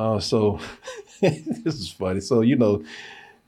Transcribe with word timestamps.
Uh, 0.00 0.18
so 0.18 0.58
this 1.20 1.74
is 1.74 1.92
funny. 1.92 2.20
So 2.20 2.40
you 2.40 2.56
know, 2.56 2.82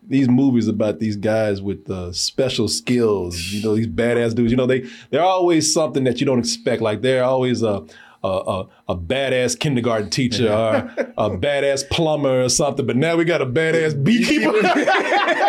these 0.07 0.29
movies 0.29 0.69
about 0.69 0.99
these 0.99 1.17
guys 1.17 1.63
with 1.63 1.91
uh, 1.91 2.13
special 2.13 2.69
skills. 2.69 3.41
You 3.53 3.63
know, 3.63 3.75
these 3.75 3.87
badass 3.87 4.35
dudes. 4.35 4.51
You 4.51 4.59
know, 4.59 4.67
they 4.67 4.85
they're 5.09 5.23
always 5.23 5.73
something 5.73 6.05
that 6.05 6.21
you 6.21 6.27
don't 6.27 6.39
expect. 6.39 6.83
Like 6.83 7.01
they're 7.01 7.25
always 7.25 7.63
a 7.63 7.87
a, 8.23 8.29
a, 8.29 8.69
a 8.89 8.97
badass 8.97 9.59
kindergarten 9.59 10.11
teacher 10.11 10.53
or 10.53 10.75
a 11.17 11.31
badass 11.31 11.89
plumber 11.89 12.45
or 12.45 12.51
something. 12.51 12.87
But 12.87 12.97
now 12.97 13.17
we 13.17 13.25
got 13.25 13.41
a 13.41 13.47
badass 13.47 14.03
beekeeper. 14.05 14.53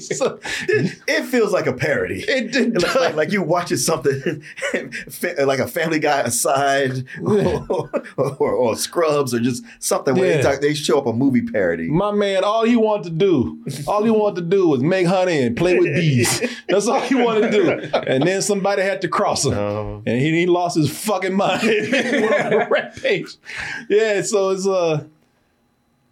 So- 0.00 0.38
It 0.68 1.24
feels 1.24 1.52
like 1.52 1.66
a 1.66 1.72
parody. 1.72 2.24
It- 2.28 2.54
it 2.54 2.74
like, 2.82 2.94
like, 2.94 3.14
like 3.14 3.32
you 3.32 3.42
watching 3.42 3.76
something 3.76 4.42
like 5.44 5.58
a 5.58 5.66
Family 5.66 5.98
Guy 5.98 6.20
aside, 6.20 7.04
or, 7.22 7.66
or, 8.16 8.52
or 8.52 8.76
Scrubs, 8.76 9.34
or 9.34 9.40
just 9.40 9.64
something 9.78 10.14
where 10.14 10.28
they, 10.28 10.36
Yeah. 10.36 10.42
talk, 10.42 10.60
they 10.60 10.74
show 10.74 10.98
up 10.98 11.06
a 11.06 11.12
movie 11.12 11.42
parody. 11.42 11.88
My 11.90 12.10
man, 12.12 12.44
all 12.44 12.64
he 12.64 12.76
wanted 12.76 13.04
to 13.04 13.10
do, 13.10 13.64
all 13.86 14.04
he 14.04 14.10
wanted 14.10 14.36
to 14.42 14.46
do 14.56 14.68
was 14.68 14.82
make 14.82 15.06
honey 15.06 15.42
and 15.42 15.56
play 15.56 15.78
with 15.78 15.94
bees. 15.94 16.42
That's 16.68 16.86
all 16.88 17.00
he 17.00 17.14
wanted 17.14 17.50
to 17.50 17.62
do. 17.62 17.90
And 18.06 18.26
then 18.26 18.42
somebody 18.42 18.82
had 18.82 19.00
to 19.02 19.08
cross 19.08 19.44
him. 19.44 19.54
Oh. 19.54 20.02
and 20.06 20.20
he, 20.20 20.30
he 20.40 20.46
lost 20.46 20.76
his 20.76 20.90
fucking 20.90 21.34
mind. 21.34 21.62
Went 21.92 22.46
on 22.46 22.52
a 22.52 22.68
rampage. 22.68 23.36
Yeah, 23.88 24.22
so 24.22 24.50
it's 24.50 24.66
a 24.66 25.06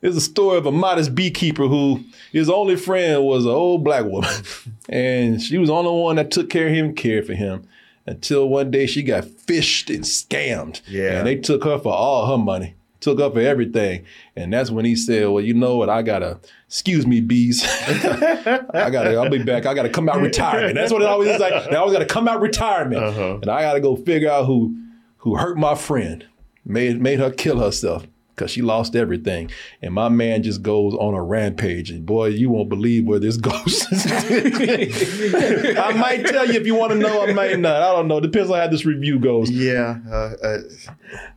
it's 0.03 0.17
a 0.17 0.21
story 0.21 0.57
of 0.57 0.67
a 0.67 0.73
modest 0.73 1.15
beekeeper 1.15 1.67
who 1.67 2.03
his 2.33 2.49
only 2.49 2.77
friend 2.77 3.25
was 3.25 3.45
an 3.45 3.51
old 3.51 3.85
black 3.85 4.05
woman. 4.05 4.31
And 4.89 5.41
she 5.41 5.57
was 5.57 5.69
the 5.69 5.75
only 5.75 6.03
one 6.03 6.17
that 6.17 6.33
took 6.33 6.51
care 6.51 6.67
of 6.67 6.73
him, 6.73 6.87
and 6.87 6.97
cared 6.97 7.25
for 7.25 7.35
him. 7.35 7.65
Until 8.07 8.49
one 8.49 8.73
day 8.73 8.87
she 8.87 9.05
got 9.05 9.23
phished 9.23 9.95
and 9.95 10.03
scammed. 10.03 10.81
Yeah. 10.89 11.19
And 11.19 11.29
they 11.29 11.37
took 11.37 11.63
her 11.63 11.79
for 11.79 11.93
all 11.93 12.27
her 12.27 12.43
money. 12.43 12.75
Took 12.99 13.21
her 13.21 13.31
for 13.31 13.39
everything. 13.39 14.05
And 14.35 14.53
that's 14.53 14.69
when 14.69 14.85
he 14.85 14.97
said, 14.97 15.29
Well, 15.29 15.45
you 15.45 15.55
know 15.55 15.77
what? 15.77 15.89
I 15.89 16.03
gotta 16.03 16.41
excuse 16.67 17.07
me, 17.07 17.21
bees. 17.21 17.63
I 17.65 18.91
gotta, 18.91 19.17
I'll 19.17 19.31
be 19.31 19.45
back. 19.45 19.65
I 19.65 19.75
gotta 19.75 19.91
come 19.91 20.09
out 20.09 20.21
retirement. 20.21 20.75
That's 20.75 20.93
what 20.93 21.03
it 21.03 21.09
always 21.09 21.29
is 21.29 21.41
like. 21.41 21.71
They 21.71 21.77
always 21.77 21.93
gotta 21.93 22.05
come 22.07 22.27
out 22.27 22.41
retirement. 22.41 23.05
Uh-huh. 23.05 23.39
And 23.43 23.49
I 23.49 23.63
gotta 23.63 23.81
go 23.81 23.95
figure 23.95 24.31
out 24.31 24.47
who 24.47 24.77
who 25.19 25.37
hurt 25.37 25.57
my 25.57 25.77
friend, 25.77 26.27
made 26.65 27.01
made 27.01 27.21
her 27.21 27.31
kill 27.31 27.61
herself 27.61 28.07
because 28.41 28.51
she 28.51 28.63
lost 28.63 28.97
everything. 28.97 29.51
And 29.83 29.93
my 29.93 30.09
man 30.09 30.43
just 30.43 30.63
goes 30.63 30.95
on 30.95 31.13
a 31.13 31.23
rampage. 31.23 31.91
And 31.91 32.07
boy, 32.07 32.29
you 32.29 32.49
won't 32.49 32.71
believe 32.71 33.05
where 33.05 33.19
this 33.19 33.37
goes. 33.37 33.87
I 33.93 35.93
might 35.95 36.25
tell 36.25 36.47
you 36.47 36.55
if 36.55 36.67
you 36.67 36.75
want 36.75 36.93
to 36.93 36.99
know, 36.99 37.23
I 37.23 37.35
might 37.35 37.59
not. 37.59 37.83
I 37.83 37.93
don't 37.93 38.09
know. 38.09 38.19
Depends 38.19 38.51
on 38.51 38.59
how 38.59 38.67
this 38.67 38.87
review 38.87 39.19
goes. 39.19 39.51
Yeah, 39.51 39.99
uh, 40.11 40.33
uh, 40.43 40.59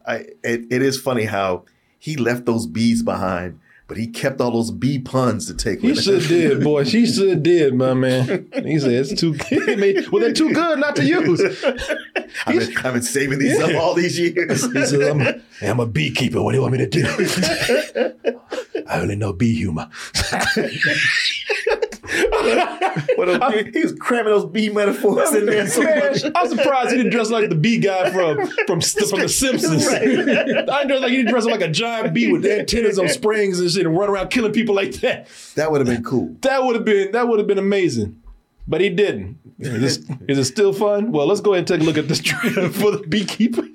I, 0.08 0.16
it, 0.44 0.72
it 0.72 0.82
is 0.82 1.00
funny 1.00 1.26
how 1.26 1.66
he 2.00 2.16
left 2.16 2.46
those 2.46 2.68
bees 2.68 3.04
behind, 3.04 3.60
but 3.94 4.00
he 4.00 4.08
kept 4.08 4.42
all 4.42 4.50
those 4.50 4.72
bee 4.72 4.98
puns 4.98 5.46
to 5.46 5.54
take 5.54 5.80
He 5.82 5.94
should 5.94 6.28
did, 6.28 6.64
boy. 6.64 6.84
She 6.84 7.06
should 7.14 7.44
did, 7.44 7.76
my 7.76 7.94
man. 7.94 8.50
He 8.66 8.80
said 8.80 8.92
it's 8.92 9.14
too 9.14 9.36
good. 9.36 10.12
Well, 10.12 10.20
they're 10.20 10.34
too 10.34 10.52
good 10.52 10.80
not 10.80 10.96
to 10.96 11.06
use. 11.06 11.40
I've 12.48 12.58
been, 12.58 12.78
I've 12.78 12.94
been 12.94 13.04
saving 13.04 13.38
these 13.38 13.60
up 13.60 13.76
all 13.76 13.94
these 13.94 14.18
years. 14.18 14.64
He 14.74 14.86
said, 14.88 15.02
I'm 15.04 15.22
a, 15.22 15.42
I'm 15.62 15.80
a 15.80 15.86
beekeeper. 15.86 16.42
What 16.42 16.54
do 16.54 16.58
you 16.58 16.64
want 16.64 16.72
me 16.72 16.80
to 16.80 16.88
do? 16.88 17.06
I 18.88 19.00
only 19.00 19.16
know 19.16 19.32
bee 19.32 19.54
humor. 19.54 19.88
But, 23.18 23.30
uh, 23.30 23.52
he, 23.52 23.72
he 23.72 23.82
was 23.82 23.94
cramming 23.94 24.34
those 24.34 24.46
bee 24.46 24.70
metaphors 24.70 25.34
in 25.34 25.46
there 25.46 25.68
so 25.68 25.82
much. 25.82 26.24
I'm 26.36 26.48
surprised 26.50 26.92
he 26.92 26.98
didn't 26.98 27.12
dress 27.12 27.30
like 27.30 27.50
the 27.50 27.56
bee 27.56 27.80
guy 27.80 28.12
from 28.12 28.46
from, 28.68 28.82
from 29.10 29.20
The 29.22 29.30
Simpsons. 29.30 29.88
I 29.88 30.00
didn't 30.00 30.88
dress 30.88 31.02
like 31.02 31.12
he 31.12 31.18
didn't 31.18 31.32
dress 31.32 31.46
like 31.46 31.62
a 31.62 31.70
giant 31.70 32.14
bee 32.14 32.32
with 32.32 32.46
antennas 32.46 33.00
on 33.00 33.08
springs 33.10 33.60
and 33.60 33.70
shit 33.72 33.86
and 33.86 33.98
run 33.98 34.10
around 34.10 34.30
killing 34.30 34.52
people 34.52 34.76
like 34.76 34.94
that. 34.96 35.28
That 35.56 35.72
would 35.72 35.80
have 35.80 35.88
been 35.88 36.04
cool. 36.04 36.36
That 36.42 36.64
would 36.64 36.76
have 36.76 36.86
been 36.86 37.12
that 37.14 37.28
would 37.28 37.40
have 37.40 37.48
been 37.48 37.58
amazing. 37.60 38.22
But 38.68 38.82
he 38.82 38.90
didn't. 38.90 39.40
Is, 39.60 39.82
this, 39.82 40.18
is 40.28 40.38
it 40.38 40.46
still 40.46 40.72
fun? 40.74 41.12
Well, 41.12 41.28
let's 41.28 41.42
go 41.42 41.54
ahead 41.54 41.60
and 41.60 41.68
take 41.68 41.82
a 41.82 41.84
look 41.84 41.98
at 41.98 42.08
this 42.08 42.22
trailer 42.22 42.70
for 42.72 42.92
the 42.92 43.00
beekeeper. 43.08 43.68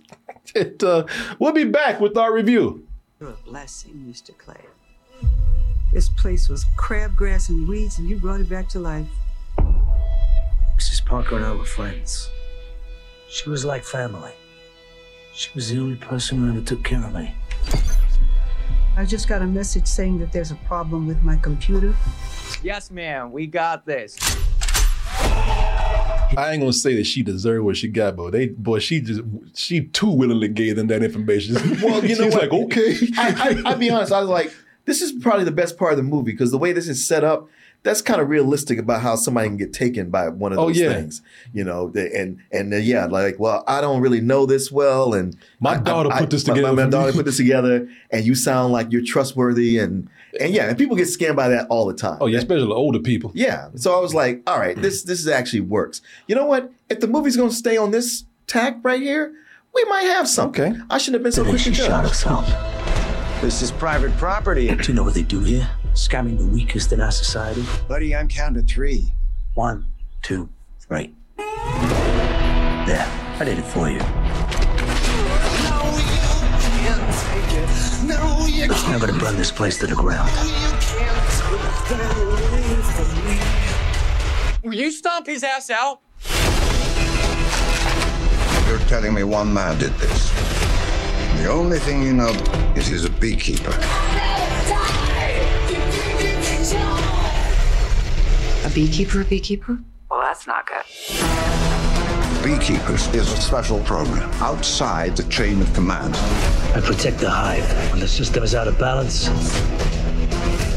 And, 0.55 0.83
uh, 0.83 1.05
we'll 1.39 1.53
be 1.53 1.65
back 1.65 2.01
with 2.01 2.17
our 2.17 2.33
review. 2.33 2.87
You're 3.21 3.31
a 3.31 3.33
blessing, 3.35 4.07
Mr. 4.11 4.37
Clay. 4.37 4.57
This 5.93 6.09
place 6.09 6.49
was 6.49 6.67
crabgrass 6.77 7.49
and 7.49 7.67
weeds, 7.67 7.99
and 7.99 8.09
you 8.09 8.17
brought 8.17 8.41
it 8.41 8.49
back 8.49 8.69
to 8.71 8.79
life. 8.79 9.07
Mrs. 10.77 11.05
Parker 11.05 11.37
and 11.37 11.45
I 11.45 11.53
were 11.53 11.65
friends. 11.65 12.31
She 13.31 13.49
was 13.49 13.65
like 13.65 13.85
family. 13.85 14.33
She 15.33 15.51
was 15.55 15.71
the 15.71 15.79
only 15.79 15.97
person 15.97 16.39
who 16.39 16.49
ever 16.51 16.61
took 16.61 16.85
care 16.85 17.03
of 17.03 17.15
me. 17.15 17.35
I 18.97 19.05
just 19.07 19.29
got 19.29 19.41
a 19.41 19.47
message 19.47 19.87
saying 19.87 20.19
that 20.19 20.33
there's 20.33 20.51
a 20.51 20.57
problem 20.67 21.07
with 21.07 21.23
my 21.23 21.37
computer. 21.37 21.95
Yes, 22.63 22.91
ma'am, 22.91 23.33
we 23.33 23.47
got 23.47 23.87
this. 23.87 24.19
I 26.37 26.51
ain't 26.53 26.61
gonna 26.61 26.73
say 26.73 26.95
that 26.97 27.07
she 27.07 27.23
deserved 27.23 27.65
what 27.65 27.77
she 27.77 27.89
got, 27.89 28.17
but 28.17 28.33
they 28.33 28.49
boy, 28.49 28.81
she 28.81 29.01
just 29.01 29.23
she 29.55 29.87
too 29.87 30.11
willingly 30.11 30.49
gave 30.49 30.77
them 30.77 30.89
that 30.89 31.03
information. 31.03 31.55
Well, 31.81 32.05
you 32.05 32.17
know 32.19 32.25
She's 32.25 32.35
what? 32.35 32.43
like, 32.43 32.53
okay. 32.53 32.97
I, 33.17 33.63
I, 33.65 33.71
I'll 33.71 33.79
be 33.79 33.89
honest. 33.91 34.13
I 34.13 34.21
was 34.21 34.29
like, 34.29 34.53
this 34.89 35.01
is 35.03 35.13
probably 35.13 35.45
the 35.45 35.53
best 35.53 35.79
part 35.79 35.93
of 35.93 35.97
the 35.99 36.03
movie 36.03 36.33
because 36.33 36.51
the 36.51 36.59
way 36.59 36.73
this 36.73 36.89
is 36.89 37.07
set 37.07 37.23
up, 37.23 37.47
that's 37.85 38.03
kind 38.03 38.21
of 38.21 38.29
realistic 38.29 38.77
about 38.79 39.03
how 39.03 39.15
somebody 39.15 39.47
can 39.49 39.57
get 39.57 39.73
taken 39.73 40.11
by 40.11 40.29
one 40.29 40.53
of 40.53 40.59
Oh, 40.59 40.67
those 40.67 40.79
yeah. 40.81 40.93
things. 40.95 41.23
You 41.53 41.63
know, 41.63 41.93
and 41.95 42.39
and 42.51 42.75
uh, 42.75 42.79
yeah, 42.79 43.05
like, 43.07 43.39
well, 43.39 43.63
I 43.69 43.81
don't 43.81 44.01
really 44.01 44.21
know 44.21 44.47
this 44.47 44.73
well, 44.73 45.15
and 45.15 45.37
My 45.61 45.75
I- 45.75 45.79
daughter 45.79 46.11
I- 46.13 46.19
put 46.21 46.31
this 46.31 46.47
my- 46.49 46.55
together 46.55 46.75
My, 46.75 46.83
for 46.83 46.87
me. 46.87 46.91
daughter 46.91 47.13
put 47.13 47.25
this 47.27 47.37
together, 47.37 47.89
and 48.11 48.25
you 48.27 48.35
sound 48.35 48.73
like 48.73 48.91
you're 48.91 49.05
trustworthy, 49.05 49.79
and 49.79 50.09
and 50.41 50.53
yeah, 50.53 50.69
and 50.69 50.77
people 50.77 50.97
get 50.97 51.07
scammed 51.09 51.37
by 51.37 51.49
that 51.49 51.67
all 51.71 51.87
the 51.87 51.95
time. 51.95 52.19
Oh 52.21 52.27
yeah, 52.27 52.39
especially 52.39 52.73
older 52.73 52.99
people. 52.99 53.31
Yeah. 53.35 53.69
So 53.77 53.97
I 53.97 54.01
was 54.01 54.13
like, 54.15 54.43
all 54.49 54.59
right, 54.59 54.77
this 54.81 55.05
this 55.05 55.29
actually 55.29 55.61
works. 55.61 56.01
You 56.27 56.35
know 56.35 56.47
what? 56.47 56.73
If 56.91 56.99
the 57.01 57.07
movie's 57.07 57.37
gonna 57.37 57.53
stay 57.53 57.77
on 57.77 57.93
this 57.93 58.25
tack 58.49 58.79
right 58.83 59.01
here, 59.01 59.33
we 59.75 59.85
might 59.85 60.03
have 60.17 60.27
something. 60.29 60.73
Okay. 60.73 60.83
I 60.91 60.99
shouldn't 60.99 61.15
have 61.17 61.23
been 61.23 61.33
so 61.33 61.43
Then 61.45 61.53
quick 61.53 61.63
she 61.63 61.71
to 61.71 61.77
shot 61.77 62.05
herself. 62.09 62.47
This 63.41 63.63
is 63.63 63.71
private 63.71 64.11
property. 64.17 64.75
Do 64.75 64.83
you 64.89 64.95
know 64.95 65.05
what 65.05 65.15
they 65.15 65.23
do 65.23 65.39
here? 65.39 65.71
Scamming 65.95 66.39
the 66.39 66.47
weakest 66.47 66.93
in 66.93 67.01
our 67.01 67.13
society. 67.13 67.65
Buddy, 67.87 68.15
I'm 68.17 68.27
counting 68.27 68.67
to 68.67 68.75
three. 68.75 69.13
One, 69.55 69.87
two, 70.23 70.49
three. 70.81 71.15
There, 71.37 73.07
I 73.39 73.45
did 73.45 73.61
it 73.61 73.63
for 73.63 73.89
you. 73.89 74.01
No, 78.09 78.47
you 78.49 78.67
no, 78.67 78.75
I'm 78.75 78.99
gonna 78.99 79.17
burn 79.17 79.37
this 79.37 79.53
place 79.53 79.79
to 79.79 79.87
the 79.87 79.95
ground. 79.95 80.33
Will 84.65 84.75
you 84.75 84.91
stomp 84.91 85.29
his 85.29 85.45
ass 85.45 85.71
out? 85.71 86.01
You're 88.69 88.79
telling 88.89 89.15
me 89.15 89.23
one 89.23 89.55
man 89.55 89.79
did 89.79 89.93
this. 89.93 90.33
The 91.41 91.49
only 91.49 91.79
thing 91.79 92.03
you 92.03 92.13
know 92.13 92.33
is 92.79 92.87
he's 92.87 93.05
a 93.05 93.11
beekeeper. 93.11 93.73
A 98.65 98.71
beekeeper, 98.73 99.23
a 99.23 99.25
beekeeper? 99.25 99.79
Well, 100.09 100.21
that's 100.21 100.47
not 100.47 100.65
good. 100.67 100.85
Beekeepers 102.45 103.09
is 103.09 103.33
a 103.33 103.37
special 103.37 103.81
program 103.81 104.31
outside 104.35 105.17
the 105.17 105.25
chain 105.25 105.61
of 105.61 105.75
command. 105.75 106.15
I 106.77 106.81
protect 106.81 107.19
the 107.19 107.29
hive. 107.29 107.69
When 107.91 107.99
the 107.99 108.07
system 108.07 108.45
is 108.45 108.55
out 108.55 108.69
of 108.69 108.79
balance, 108.79 109.29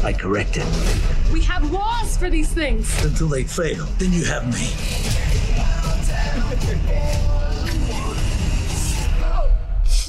I 0.02 0.12
correct 0.12 0.56
it. 0.56 0.66
We 1.32 1.40
have 1.42 1.70
laws 1.70 2.16
for 2.16 2.28
these 2.28 2.52
things. 2.52 3.04
Until 3.04 3.28
they 3.28 3.44
fail, 3.44 3.84
then 3.98 4.12
you 4.12 4.24
have 4.24 4.44
me. 4.52 4.72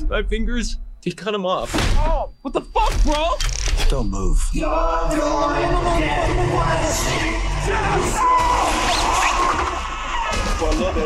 My 0.10 0.24
fingers, 0.24 0.78
he 1.04 1.12
cut 1.12 1.34
him 1.34 1.46
off. 1.46 1.72
Oh, 1.98 2.32
what 2.42 2.54
the 2.54 2.62
fuck, 2.62 3.04
bro? 3.04 3.36
Don't 3.90 4.10
move. 4.10 4.42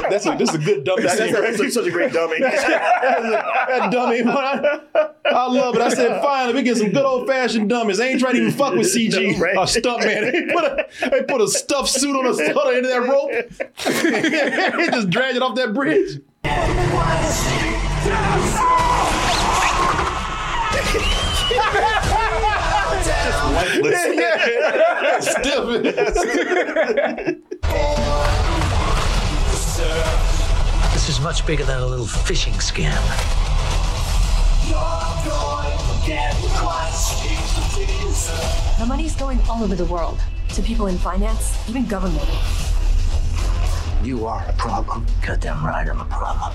That's 0.10 0.26
a 0.26 0.36
this 0.38 0.50
is 0.50 0.56
a 0.56 0.60
good 0.60 0.84
dummy 0.84 1.04
That's, 1.04 1.18
scene. 1.18 1.34
that's, 1.34 1.58
that's 1.60 1.74
such 1.74 1.88
a 1.88 1.92
great 1.92 2.14
dummy. 2.14 2.40
that 2.40 3.90
dummy. 3.92 4.22
I, 4.24 4.80
I 5.26 5.48
love 5.48 5.76
it. 5.76 5.82
I 5.82 5.90
said, 5.90 6.22
finally, 6.22 6.54
we 6.54 6.62
get 6.64 6.78
some 6.78 6.92
good 6.92 7.04
old 7.04 7.28
fashioned 7.28 7.70
dummies. 7.70 7.98
They 7.98 8.10
ain't 8.12 8.20
trying 8.20 8.36
to 8.36 8.42
even 8.42 8.54
fuck 8.54 8.74
with 8.74 8.88
CG 8.88 9.38
Right. 9.40 9.58
or 9.58 9.68
stunt 9.68 10.04
man. 10.06 10.32
They 10.32 10.46
put 10.54 10.64
a 10.64 10.88
they 11.10 11.24
put 11.24 11.42
a 11.42 11.48
stuffed 11.48 11.90
suit 11.90 12.16
on 12.16 12.26
a 12.28 12.34
stutter 12.34 12.78
into 12.78 12.88
that 12.90 13.02
rope. 13.02 13.32
they 14.78 14.88
just 14.88 15.10
dragged 15.10 15.36
it 15.38 15.42
off 15.42 15.56
that 15.56 15.74
bridge. 15.74 16.22
This 30.94 31.10
is 31.10 31.20
much 31.22 31.46
bigger 31.46 31.64
than 31.64 31.82
a 31.82 31.86
little 31.86 32.06
phishing 32.06 32.54
scam. 32.62 32.94
bees. 37.76 38.32
The 38.78 38.86
money's 38.86 39.16
going 39.16 39.40
all 39.50 39.64
over 39.64 39.76
the 39.76 39.86
world 39.86 40.20
to 40.50 40.62
people 40.62 40.88
in 40.88 40.98
finance, 40.98 41.58
even 41.68 41.86
government. 41.86 42.30
You 44.04 44.28
are 44.28 44.46
a 44.48 44.54
problem. 44.54 45.06
Goddamn 45.26 45.66
right, 45.66 45.90
I'm 45.90 46.00
a 46.00 46.06
problem. 46.06 46.54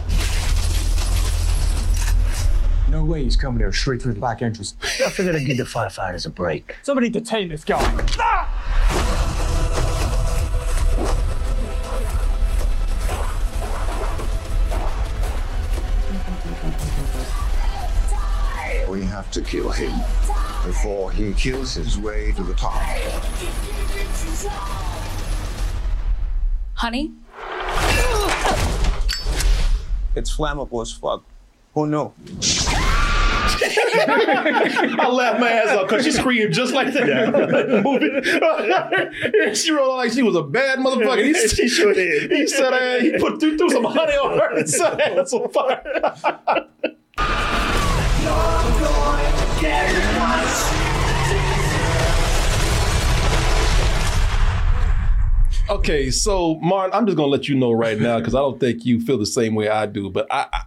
No 2.92 3.02
way 3.02 3.24
he's 3.24 3.36
coming 3.36 3.60
here 3.60 3.72
straight 3.72 4.02
through 4.02 4.12
the 4.12 4.20
back 4.20 4.42
entrance. 4.42 4.74
I 4.82 5.08
figured 5.08 5.34
I'd 5.34 5.46
give 5.46 5.56
the 5.56 5.62
firefighters 5.62 6.26
a 6.26 6.28
break. 6.28 6.76
Somebody 6.82 7.08
detain 7.08 7.48
this 7.48 7.64
guy. 7.64 7.80
We 18.90 19.00
have 19.04 19.30
to 19.30 19.40
kill 19.40 19.70
him 19.70 19.98
before 20.66 21.10
he 21.12 21.32
kills 21.32 21.72
his 21.72 21.98
way 21.98 22.32
to 22.32 22.42
the 22.42 22.52
top. 22.52 22.74
Honey? 26.74 27.12
It's 30.14 30.36
flammable 30.36 30.82
as 30.82 30.92
fuck. 30.92 31.24
Who 31.74 31.86
knew? 31.86 32.12
I 33.76 35.08
laughed 35.08 35.40
my 35.40 35.50
ass 35.50 35.76
off 35.76 35.88
because 35.88 36.04
she 36.04 36.12
screamed 36.12 36.52
just 36.52 36.72
like 36.72 36.92
that. 36.92 37.82
Movie. 37.84 39.54
she 39.54 39.70
rolled 39.72 39.96
like 39.96 40.12
she 40.12 40.22
was 40.22 40.36
a 40.36 40.42
bad 40.42 40.78
motherfucker. 40.78 41.24
He, 41.24 41.48
She 41.48 41.68
sure 41.68 41.94
did. 41.94 42.30
He 42.42 42.46
said 42.46 42.72
uh, 42.72 43.00
he 43.00 43.18
put 43.18 43.40
threw, 43.40 43.56
threw 43.56 43.70
some 43.70 43.84
honey 43.84 44.12
on 44.14 44.38
her 44.38 44.58
and 44.58 44.68
set 44.68 45.00
her 45.00 45.20
ass 45.20 45.32
on 45.32 45.48
fire. 45.50 45.82
Okay, 55.70 56.10
so 56.10 56.56
Martin, 56.56 56.92
I'm 56.94 57.06
just 57.06 57.16
gonna 57.16 57.28
let 57.28 57.48
you 57.48 57.54
know 57.54 57.72
right 57.72 57.98
now 57.98 58.18
because 58.18 58.34
I 58.34 58.38
don't 58.38 58.60
think 58.60 58.84
you 58.84 59.00
feel 59.00 59.16
the 59.16 59.24
same 59.24 59.54
way 59.54 59.68
I 59.68 59.86
do, 59.86 60.10
but 60.10 60.26
I. 60.30 60.46
I 60.52 60.62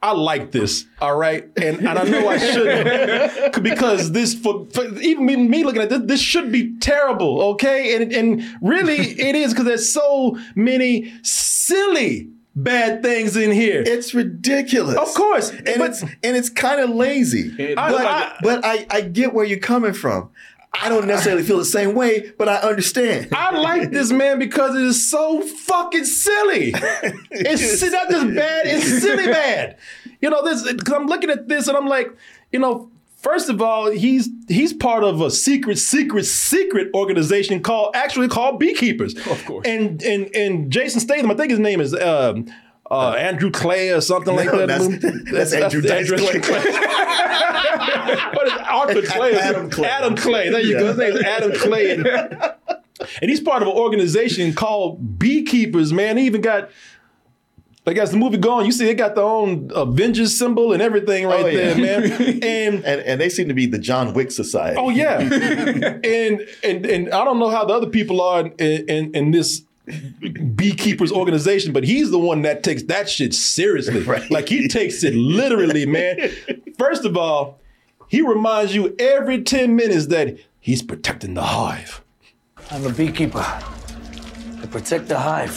I 0.00 0.12
like 0.12 0.52
this, 0.52 0.86
all 1.00 1.16
right, 1.16 1.48
and 1.56 1.78
and 1.78 1.98
I 1.98 2.04
know 2.04 2.28
I 2.28 2.38
shouldn't 2.38 3.62
because 3.62 4.12
this 4.12 4.32
for, 4.32 4.66
for 4.72 4.84
even 5.00 5.26
me, 5.26 5.34
me 5.36 5.64
looking 5.64 5.82
at 5.82 5.88
this, 5.88 6.02
this 6.04 6.20
should 6.20 6.52
be 6.52 6.78
terrible, 6.78 7.42
okay, 7.54 7.96
and 7.96 8.12
and 8.12 8.42
really 8.62 8.96
it 8.96 9.34
is 9.34 9.52
because 9.52 9.66
there's 9.66 9.92
so 9.92 10.38
many 10.54 11.12
silly 11.22 12.30
bad 12.54 13.02
things 13.02 13.36
in 13.36 13.50
here. 13.50 13.82
It's 13.84 14.14
ridiculous. 14.14 14.96
Of 14.96 15.12
course, 15.14 15.50
and 15.50 15.64
but- 15.78 15.90
it's 15.90 16.02
and 16.02 16.36
it's 16.36 16.48
kind 16.50 16.80
of 16.80 16.90
lazy. 16.90 17.52
It 17.58 17.74
but 17.74 17.90
looks 17.90 18.04
I, 18.04 18.36
but 18.40 18.64
I, 18.64 18.86
I 18.90 19.00
get 19.00 19.34
where 19.34 19.44
you're 19.44 19.58
coming 19.58 19.94
from. 19.94 20.30
I 20.72 20.88
don't 20.88 21.06
necessarily 21.06 21.42
feel 21.42 21.58
the 21.58 21.64
same 21.64 21.94
way, 21.94 22.32
but 22.38 22.48
I 22.48 22.56
understand. 22.56 23.28
I 23.32 23.58
like 23.58 23.90
this 23.90 24.12
man 24.12 24.38
because 24.38 24.76
it 24.76 24.82
is 24.82 25.10
so 25.10 25.40
fucking 25.40 26.04
silly. 26.04 26.74
It's 27.30 27.82
not 27.82 28.10
just 28.10 28.34
bad; 28.34 28.66
it's 28.66 29.02
silly 29.02 29.26
bad. 29.32 29.76
You 30.20 30.30
know 30.30 30.44
this 30.44 30.70
because 30.70 30.94
I'm 30.94 31.06
looking 31.06 31.30
at 31.30 31.48
this 31.48 31.68
and 31.68 31.76
I'm 31.76 31.86
like, 31.86 32.14
you 32.52 32.58
know, 32.58 32.90
first 33.16 33.48
of 33.48 33.60
all, 33.60 33.90
he's 33.90 34.28
he's 34.48 34.72
part 34.72 35.04
of 35.04 35.20
a 35.20 35.30
secret, 35.30 35.78
secret, 35.78 36.24
secret 36.24 36.88
organization 36.94 37.62
called 37.62 37.94
actually 37.94 38.28
called 38.28 38.58
Beekeepers. 38.58 39.14
Of 39.26 39.44
course. 39.44 39.66
And 39.66 40.02
and 40.02 40.34
and 40.34 40.70
Jason 40.70 41.00
Statham, 41.00 41.30
I 41.30 41.34
think 41.34 41.50
his 41.50 41.60
name 41.60 41.80
is. 41.80 41.94
Um, 41.94 42.46
uh, 42.90 43.10
Andrew 43.12 43.50
Clay 43.50 43.90
or 43.90 44.00
something 44.00 44.34
like 44.36 44.50
that. 44.52 44.66
that's- 44.68 45.30
that's 45.32 45.52
Andrew 45.52 45.82
Dice 45.82 46.08
Clay. 46.10 46.40
what 48.32 48.46
is 48.46 48.52
it? 48.54 48.60
Arthur 48.60 49.02
Clay? 49.02 49.34
Adam 49.34 49.70
Clay. 49.70 49.88
Adam 49.88 50.16
Clay. 50.16 50.50
There 50.50 50.60
you 50.60 50.78
go. 50.78 50.86
His 50.88 50.98
name 50.98 51.12
is 51.16 51.22
Adam 51.22 51.52
Clay. 51.52 51.94
And, 51.94 52.06
and 53.22 53.30
he's 53.30 53.40
part 53.40 53.62
of 53.62 53.68
an 53.68 53.74
organization 53.74 54.52
called 54.54 55.18
Beekeepers, 55.18 55.92
man. 55.92 56.16
He 56.16 56.26
even 56.26 56.40
got, 56.40 56.70
like, 57.86 57.96
as 57.96 58.10
the 58.10 58.16
movie 58.16 58.36
going, 58.38 58.66
you 58.66 58.72
see 58.72 58.84
they 58.86 58.94
got 58.94 59.14
their 59.14 59.24
own 59.24 59.70
Avengers 59.74 60.36
symbol 60.36 60.72
and 60.72 60.82
everything 60.82 61.26
right 61.26 61.44
Oh, 61.44 61.48
yeah. 61.48 61.74
there, 61.74 61.76
man. 61.76 62.42
And 62.42 62.84
and 62.84 63.00
and 63.02 63.20
they 63.20 63.28
seem 63.28 63.48
to 63.48 63.54
be 63.54 63.66
the 63.66 63.78
John 63.78 64.12
Wick 64.14 64.30
Society. 64.30 64.76
Oh 64.78 64.90
yeah, 64.90 65.18
and 65.20 66.46
and 66.62 66.86
and 66.86 67.10
I 67.12 67.24
don't 67.24 67.38
know 67.38 67.48
how 67.50 67.64
the 67.64 67.72
other 67.74 67.88
people 67.88 68.20
are 68.20 68.40
in 68.46 68.52
in, 68.88 69.14
in 69.14 69.30
this 69.30 69.62
beekeepers 70.54 71.12
organization, 71.12 71.72
but 71.72 71.84
he's 71.84 72.10
the 72.10 72.18
one 72.18 72.42
that 72.42 72.62
takes 72.62 72.82
that 72.84 73.08
shit 73.08 73.34
seriously. 73.34 74.02
Right. 74.08 74.30
Like 74.30 74.48
he 74.48 74.68
takes 74.68 75.02
it 75.04 75.14
literally, 75.14 75.84
man. 75.84 76.30
First 76.78 77.04
of 77.04 77.16
all, 77.16 77.60
he 78.08 78.22
reminds 78.22 78.74
you 78.74 78.94
every 78.98 79.42
ten 79.42 79.76
minutes 79.76 80.06
that 80.06 80.38
he's 80.60 80.82
protecting 80.82 81.34
the 81.34 81.42
hive. 81.42 82.02
I'm 82.70 82.86
a 82.86 82.90
beekeeper. 82.92 83.38
I 84.60 84.66
protect 84.70 85.08
the 85.08 85.18
hive. 85.18 85.56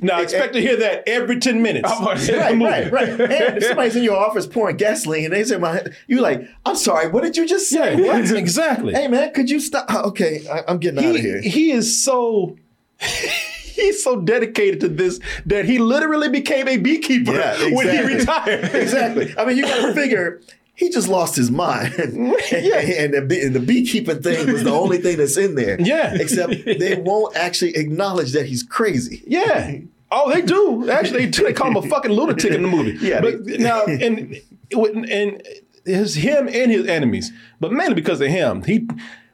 now 0.02 0.20
expect 0.20 0.54
to 0.54 0.60
hear 0.60 0.76
that 0.76 1.04
every 1.06 1.38
ten 1.38 1.60
minutes. 1.62 1.90
Right, 2.00 2.60
right, 2.60 2.90
right. 2.92 3.08
And 3.20 3.62
somebody's 3.62 3.94
in 3.96 4.02
your 4.04 4.16
office 4.16 4.46
pouring 4.46 4.76
gasoline, 4.76 5.24
and 5.26 5.32
they 5.34 5.44
say, 5.44 5.58
"My," 5.58 5.84
you 6.06 6.20
like, 6.20 6.42
"I'm 6.64 6.76
sorry, 6.76 7.08
what 7.08 7.22
did 7.22 7.36
you 7.36 7.46
just 7.46 7.68
say?" 7.68 7.96
Yeah, 8.02 8.18
What? 8.20 8.30
exactly. 8.36 8.94
Hey, 8.94 9.08
man, 9.08 9.32
could 9.32 9.48
you 9.50 9.60
stop? 9.60 9.88
Okay, 9.92 10.46
I, 10.50 10.64
I'm 10.68 10.78
getting 10.78 11.04
out 11.04 11.14
of 11.14 11.20
here. 11.20 11.40
he 11.40 11.70
is 11.72 12.02
so 12.02 12.56
he's 13.00 14.02
so 14.02 14.20
dedicated 14.20 14.80
to 14.80 14.88
this 14.88 15.20
that 15.46 15.64
he 15.64 15.78
literally 15.78 16.28
became 16.28 16.66
a 16.68 16.76
beekeeper 16.76 17.32
Yeah, 17.34 17.74
when 17.74 17.88
he 17.88 18.14
retired. 18.14 18.64
exactly. 18.74 19.34
I 19.38 19.44
mean, 19.44 19.56
you 19.56 19.64
got 19.64 19.86
to 19.86 19.94
figure. 20.00 20.40
He 20.74 20.90
just 20.90 21.08
lost 21.08 21.36
his 21.36 21.50
mind, 21.50 21.94
Yeah. 22.52 22.76
and, 22.80 23.14
the, 23.30 23.40
and 23.42 23.54
the 23.54 23.60
beekeeping 23.60 24.20
thing 24.20 24.52
was 24.52 24.62
the 24.62 24.72
only 24.72 24.98
thing 24.98 25.16
that's 25.16 25.38
in 25.38 25.54
there. 25.54 25.80
Yeah. 25.80 26.12
except 26.14 26.52
they 26.66 26.96
won't 26.96 27.34
actually 27.34 27.74
acknowledge 27.76 28.32
that 28.32 28.44
he's 28.44 28.62
crazy. 28.62 29.22
Yeah. 29.26 29.78
Oh, 30.10 30.30
they 30.30 30.42
do. 30.42 30.90
Actually, 30.90 31.24
they, 31.24 31.30
do. 31.30 31.44
they 31.44 31.54
call 31.54 31.68
him 31.68 31.76
a 31.76 31.82
fucking 31.88 32.10
lunatic 32.12 32.52
in 32.52 32.60
the 32.60 32.68
movie. 32.68 32.98
Yeah, 33.00 33.22
But 33.22 33.46
they- 33.46 33.56
now, 33.56 33.84
and 33.86 34.38
and 34.70 35.42
it's 35.86 36.12
him 36.14 36.46
and 36.46 36.70
his 36.70 36.86
enemies, 36.86 37.32
but 37.58 37.72
mainly 37.72 37.94
because 37.94 38.20
of 38.20 38.28
him. 38.28 38.62
He 38.64 38.86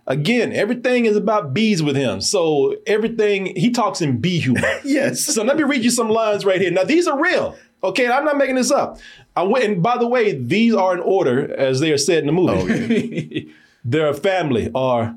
again, 0.07 0.53
everything 0.53 1.05
is 1.07 1.17
about 1.17 1.55
bees 1.55 1.83
with 1.83 1.97
him. 1.97 2.21
So 2.21 2.77
everything 2.87 3.47
he 3.57 3.71
talks 3.71 4.01
in 4.01 4.19
bee 4.19 4.41
humor. 4.41 4.61
Yes. 4.85 5.25
So 5.25 5.43
let 5.45 5.57
me 5.57 5.63
read 5.63 5.85
you 5.85 5.91
some 5.91 6.09
lines 6.09 6.45
right 6.45 6.61
here. 6.61 6.71
Now 6.71 6.85
these 6.85 7.07
are 7.07 7.21
real. 7.21 7.57
Okay, 7.85 8.09
I'm 8.09 8.25
not 8.25 8.37
making 8.37 8.57
this 8.57 8.71
up. 8.71 8.99
I 9.35 9.43
went, 9.43 9.65
and 9.65 9.83
by 9.83 9.99
the 9.99 10.07
way, 10.07 10.35
these 10.35 10.75
are 10.75 10.95
in 10.95 11.01
order 11.01 11.53
as 11.57 11.81
they 11.81 11.91
are 11.93 11.99
said 11.99 12.19
in 12.19 12.27
the 12.27 12.33
movie. 12.33 13.49
Oh, 13.49 13.53
They're 13.85 14.09
a 14.09 14.15
family 14.15 14.71
are 14.75 15.17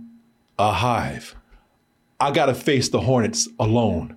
a 0.58 0.72
hive. 0.72 1.36
I 2.20 2.32
gotta 2.32 2.56
face 2.56 2.90
the 2.90 3.02
hornets 3.02 3.48
alone. 3.60 4.16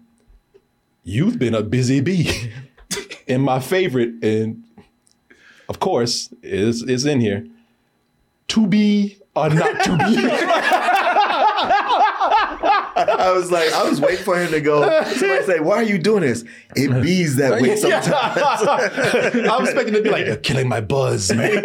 You've 1.04 1.38
been 1.38 1.54
a 1.54 1.62
busy 1.62 2.00
bee. 2.00 2.52
and 3.28 3.42
my 3.42 3.60
favorite, 3.60 4.22
and 4.22 4.64
of 5.68 5.80
course, 5.80 6.32
is 6.42 6.82
is 6.82 7.04
in 7.04 7.20
here. 7.20 7.46
To 8.48 8.66
be 8.66 9.18
or 9.34 9.50
not 9.50 9.84
to 9.84 9.96
be. 9.98 10.47
I 13.08 13.32
was 13.32 13.50
like, 13.50 13.72
I 13.72 13.88
was 13.88 14.00
waiting 14.00 14.24
for 14.24 14.38
him 14.38 14.50
to 14.50 14.60
go. 14.60 14.82
Somebody 15.04 15.44
say, 15.44 15.60
"Why 15.60 15.76
are 15.76 15.82
you 15.82 15.98
doing 15.98 16.22
this?" 16.22 16.44
It 16.74 17.02
bees 17.02 17.36
that 17.36 17.60
way 17.62 17.76
sometimes. 17.80 18.12
I 18.16 19.56
was 19.58 19.68
expecting 19.68 19.94
to 19.94 20.02
be 20.02 20.10
like, 20.10 20.26
they're 20.26 20.36
killing 20.36 20.68
my 20.68 20.80
buzz, 20.80 21.32
man. 21.32 21.64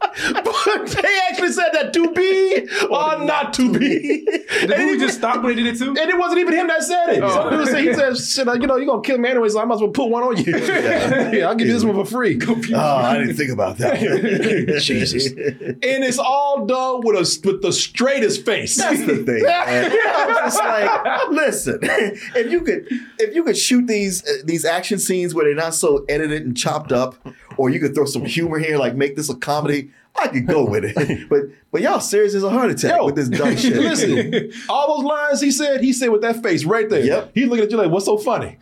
But 0.00 0.86
they 0.86 1.18
actually 1.28 1.52
said 1.52 1.70
that 1.72 1.92
to 1.92 2.12
be 2.12 2.68
or 2.84 3.24
not 3.24 3.52
to 3.54 3.72
be. 3.72 4.24
Did 4.24 4.70
the 4.70 4.76
movie 4.78 4.98
just 4.98 5.18
stop 5.18 5.42
when 5.42 5.56
they 5.56 5.62
did 5.62 5.74
it 5.74 5.78
too? 5.78 5.88
And 5.88 5.98
it 5.98 6.18
wasn't 6.18 6.40
even 6.40 6.54
him 6.54 6.68
that 6.68 6.82
said 6.82 7.10
it. 7.10 7.20
Some 7.20 7.50
dude 7.50 7.68
said, 7.68 7.84
he 7.84 7.94
said, 7.94 8.16
shit, 8.16 8.60
you 8.60 8.66
know, 8.66 8.76
you're 8.76 8.86
going 8.86 9.02
to 9.02 9.06
kill 9.06 9.18
me 9.18 9.28
anyway, 9.28 9.48
so 9.48 9.60
I 9.60 9.64
might 9.64 9.76
as 9.76 9.80
well 9.80 9.90
put 9.90 10.10
one 10.10 10.22
on 10.22 10.36
you. 10.36 10.56
yeah, 10.56 11.46
I'll 11.48 11.54
give 11.54 11.68
you 11.68 11.74
this 11.74 11.84
one 11.84 11.94
for 11.94 12.04
free. 12.04 12.38
Oh, 12.46 12.78
I 12.78 13.18
didn't 13.18 13.36
think 13.36 13.50
about 13.50 13.78
that. 13.78 13.98
Jesus. 14.80 15.26
And 15.26 15.78
it's 15.82 16.18
all 16.18 16.66
done 16.66 17.00
with 17.02 17.16
a 17.16 17.46
with 17.46 17.62
the 17.62 17.72
straightest 17.72 18.44
face. 18.44 18.76
That's 18.76 19.00
the 19.00 19.16
thing. 19.24 19.42
man. 19.66 19.92
I 19.92 20.26
was 20.26 20.36
just 20.36 20.58
like, 20.58 21.28
listen, 21.30 21.78
if 21.82 22.50
you 22.50 22.60
could, 22.60 22.86
if 23.18 23.34
you 23.34 23.44
could 23.44 23.56
shoot 23.56 23.86
these 23.86 24.26
uh, 24.26 24.42
these 24.44 24.64
action 24.64 24.98
scenes 24.98 25.34
where 25.34 25.44
they're 25.44 25.54
not 25.54 25.74
so 25.74 26.04
edited 26.08 26.42
and 26.42 26.56
chopped 26.56 26.92
up, 26.92 27.14
or 27.56 27.70
you 27.70 27.80
could 27.80 27.94
throw 27.94 28.04
some 28.04 28.24
humor 28.24 28.58
here, 28.58 28.78
like 28.78 28.94
make 28.94 29.16
this 29.16 29.28
a 29.28 29.36
comedy, 29.36 29.90
I 30.20 30.28
could 30.28 30.46
go 30.46 30.64
with 30.64 30.84
it. 30.84 30.96
But 31.28 31.42
but 31.70 31.82
y'all 31.82 32.00
serious 32.00 32.34
as 32.34 32.42
a 32.42 32.50
heart 32.50 32.70
attack 32.70 33.02
with 33.02 33.16
this 33.16 33.28
dumb 33.28 33.56
shit. 33.56 33.76
Listen, 33.76 34.52
all 34.68 34.96
those 34.96 35.04
lines 35.04 35.40
he 35.40 35.50
said, 35.50 35.80
he 35.80 35.92
said 35.92 36.10
with 36.10 36.22
that 36.22 36.42
face 36.42 36.64
right 36.64 36.88
there. 36.88 37.04
Yep. 37.04 37.32
He's 37.34 37.48
looking 37.48 37.64
at 37.64 37.70
you 37.70 37.76
like, 37.76 37.90
what's 37.90 38.06
so 38.06 38.16
funny? 38.18 38.58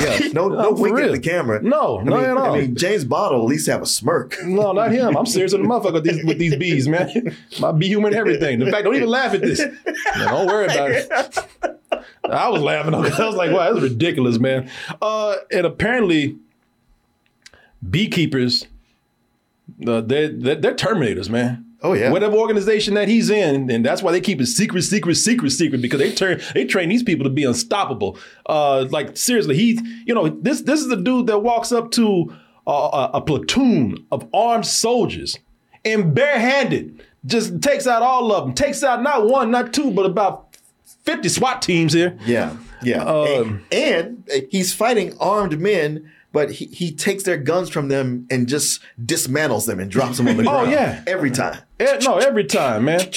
Yeah, 0.00 0.28
no, 0.32 0.48
no 0.48 0.72
winking 0.72 1.04
at 1.04 1.12
the 1.12 1.20
camera. 1.20 1.62
No, 1.62 2.00
I 2.00 2.02
not 2.02 2.20
mean, 2.20 2.30
at 2.30 2.36
all. 2.36 2.54
I 2.54 2.60
mean, 2.60 2.76
James 2.76 3.04
Bond 3.04 3.34
will 3.34 3.42
at 3.42 3.48
least 3.48 3.66
have 3.68 3.82
a 3.82 3.86
smirk. 3.86 4.36
No, 4.44 4.72
not 4.72 4.90
him. 4.90 5.16
I'm 5.16 5.26
serious 5.26 5.52
with 5.52 5.62
the 5.62 5.68
motherfucker 5.68 5.94
with 5.94 6.04
these, 6.04 6.24
with 6.24 6.38
these 6.38 6.56
bees, 6.56 6.88
man. 6.88 7.36
My 7.60 7.72
bee 7.72 7.86
human 7.88 8.12
everything. 8.12 8.60
In 8.60 8.70
fact, 8.70 8.84
don't 8.84 8.96
even 8.96 9.08
laugh 9.08 9.32
at 9.32 9.42
this. 9.42 9.60
No, 9.60 10.24
don't 10.28 10.46
worry 10.46 10.64
about 10.66 10.90
it. 10.90 11.78
I 12.24 12.48
was 12.48 12.62
laughing. 12.62 12.94
I 12.94 12.98
was 12.98 13.36
like, 13.36 13.52
wow, 13.52 13.72
that's 13.72 13.82
ridiculous, 13.82 14.38
man. 14.38 14.70
Uh, 15.00 15.36
and 15.52 15.66
apparently, 15.66 16.36
beekeepers, 17.88 18.66
uh, 19.86 20.00
they're, 20.00 20.28
they're, 20.28 20.56
they're 20.56 20.74
terminators, 20.74 21.28
man. 21.28 21.66
Oh 21.82 21.94
yeah. 21.94 22.10
Whatever 22.10 22.36
organization 22.36 22.94
that 22.94 23.08
he's 23.08 23.30
in, 23.30 23.70
and 23.70 23.84
that's 23.84 24.02
why 24.02 24.12
they 24.12 24.20
keep 24.20 24.40
it 24.40 24.46
secret, 24.46 24.82
secret, 24.82 25.14
secret, 25.14 25.50
secret 25.50 25.80
because 25.80 25.98
they 25.98 26.12
turn 26.12 26.40
they 26.52 26.66
train 26.66 26.90
these 26.90 27.02
people 27.02 27.24
to 27.24 27.30
be 27.30 27.44
unstoppable. 27.44 28.18
Uh, 28.44 28.86
like 28.90 29.16
seriously, 29.16 29.56
he, 29.56 29.80
you 30.04 30.14
know, 30.14 30.28
this 30.28 30.60
this 30.62 30.80
is 30.80 30.88
the 30.88 30.96
dude 30.96 31.26
that 31.28 31.38
walks 31.38 31.72
up 31.72 31.90
to 31.92 32.34
a, 32.66 32.70
a, 32.70 33.10
a 33.14 33.20
platoon 33.22 34.06
of 34.12 34.28
armed 34.34 34.66
soldiers 34.66 35.38
and 35.84 36.14
barehanded 36.14 37.02
just 37.24 37.62
takes 37.62 37.86
out 37.86 38.02
all 38.02 38.30
of 38.32 38.44
them, 38.44 38.54
takes 38.54 38.82
out 38.82 39.02
not 39.02 39.26
one, 39.26 39.50
not 39.50 39.72
two, 39.72 39.90
but 39.90 40.04
about 40.04 40.54
fifty 41.04 41.30
SWAT 41.30 41.62
teams 41.62 41.94
here. 41.94 42.18
Yeah, 42.26 42.56
yeah. 42.82 43.02
Um, 43.04 43.64
and, 43.72 44.28
and 44.30 44.46
he's 44.50 44.74
fighting 44.74 45.16
armed 45.18 45.58
men, 45.58 46.10
but 46.32 46.50
he, 46.52 46.66
he 46.66 46.92
takes 46.92 47.24
their 47.24 47.36
guns 47.36 47.68
from 47.70 47.88
them 47.88 48.26
and 48.30 48.46
just 48.48 48.80
dismantles 49.04 49.66
them 49.66 49.80
and 49.80 49.90
drops 49.90 50.16
them 50.18 50.28
on 50.28 50.36
the 50.36 50.42
ground. 50.44 50.68
Oh, 50.68 50.70
yeah. 50.70 51.02
every 51.06 51.30
time. 51.30 51.58
Eh, 51.78 51.98
no, 52.02 52.18
every 52.18 52.44
time, 52.44 52.84
man. 52.84 53.00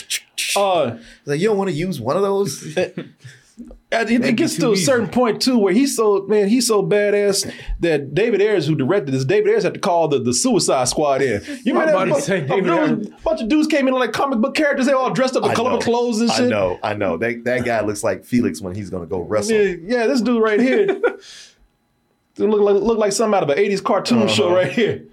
Uh, 0.58 0.98
Like 1.26 1.40
you 1.40 1.48
don't 1.48 1.58
want 1.58 1.70
to 1.70 1.76
use 1.76 2.00
one 2.02 2.16
of 2.16 2.22
those. 2.24 2.78
And 3.92 4.10
it, 4.10 4.26
it 4.26 4.36
gets 4.36 4.58
to 4.58 4.72
a 4.72 4.76
certain 4.76 5.08
point 5.08 5.40
too 5.40 5.60
where 5.60 5.72
he's 5.72 5.96
so 5.96 6.26
man 6.28 6.48
he's 6.48 6.66
so 6.66 6.82
badass 6.82 7.54
that 7.82 8.16
David 8.16 8.42
Ayers 8.42 8.66
who 8.66 8.74
directed 8.74 9.12
this 9.12 9.24
David 9.24 9.52
Ayers 9.52 9.62
had 9.64 9.76
to 9.76 9.80
call 9.80 10.08
the, 10.08 10.18
the 10.18 10.34
Suicide 10.34 10.86
Squad 10.88 11.22
in. 11.22 11.44
You 11.64 11.80
I'm 11.80 11.88
remember 11.88 12.16
that? 12.16 12.24
to 12.26 12.36
A 12.36 12.42
David 12.48 12.64
dudes- 12.66 13.10
bunch 13.24 13.42
of 13.42 13.50
dudes 13.50 13.68
came 13.68 13.88
in 13.88 13.94
like 13.94 14.12
comic 14.12 14.40
book 14.40 14.56
characters. 14.56 14.88
They 14.88 14.94
all 14.94 15.12
dressed 15.14 15.36
up 15.36 15.46
in 15.46 15.52
colorful 15.54 15.82
clothes 15.82 16.20
and 16.22 16.32
shit. 16.32 16.46
I 16.48 16.50
know, 16.50 16.80
I 16.82 16.94
know. 16.96 17.18
That 17.18 17.44
that 17.44 17.64
guy 17.64 17.82
looks 17.82 18.04
like 18.04 18.26
Felix 18.26 18.60
when 18.60 18.74
he's 18.74 18.90
gonna 18.90 19.06
go 19.06 19.20
wrestle. 19.22 19.56
Yeah, 19.56 19.76
yeah, 19.86 20.08
this 20.08 20.22
dude 20.22 20.42
right 20.42 20.60
here 20.60 20.88
dude 22.36 22.50
look 22.50 22.62
like 22.62 22.82
look 22.82 22.98
like 22.98 23.12
something 23.12 23.36
out 23.38 23.44
of 23.44 23.50
an 23.50 23.58
'80s 23.58 23.84
cartoon 23.84 24.28
show 24.28 24.48
Uh-huh. 24.48 24.56
right 24.56 24.72
here. 24.72 25.06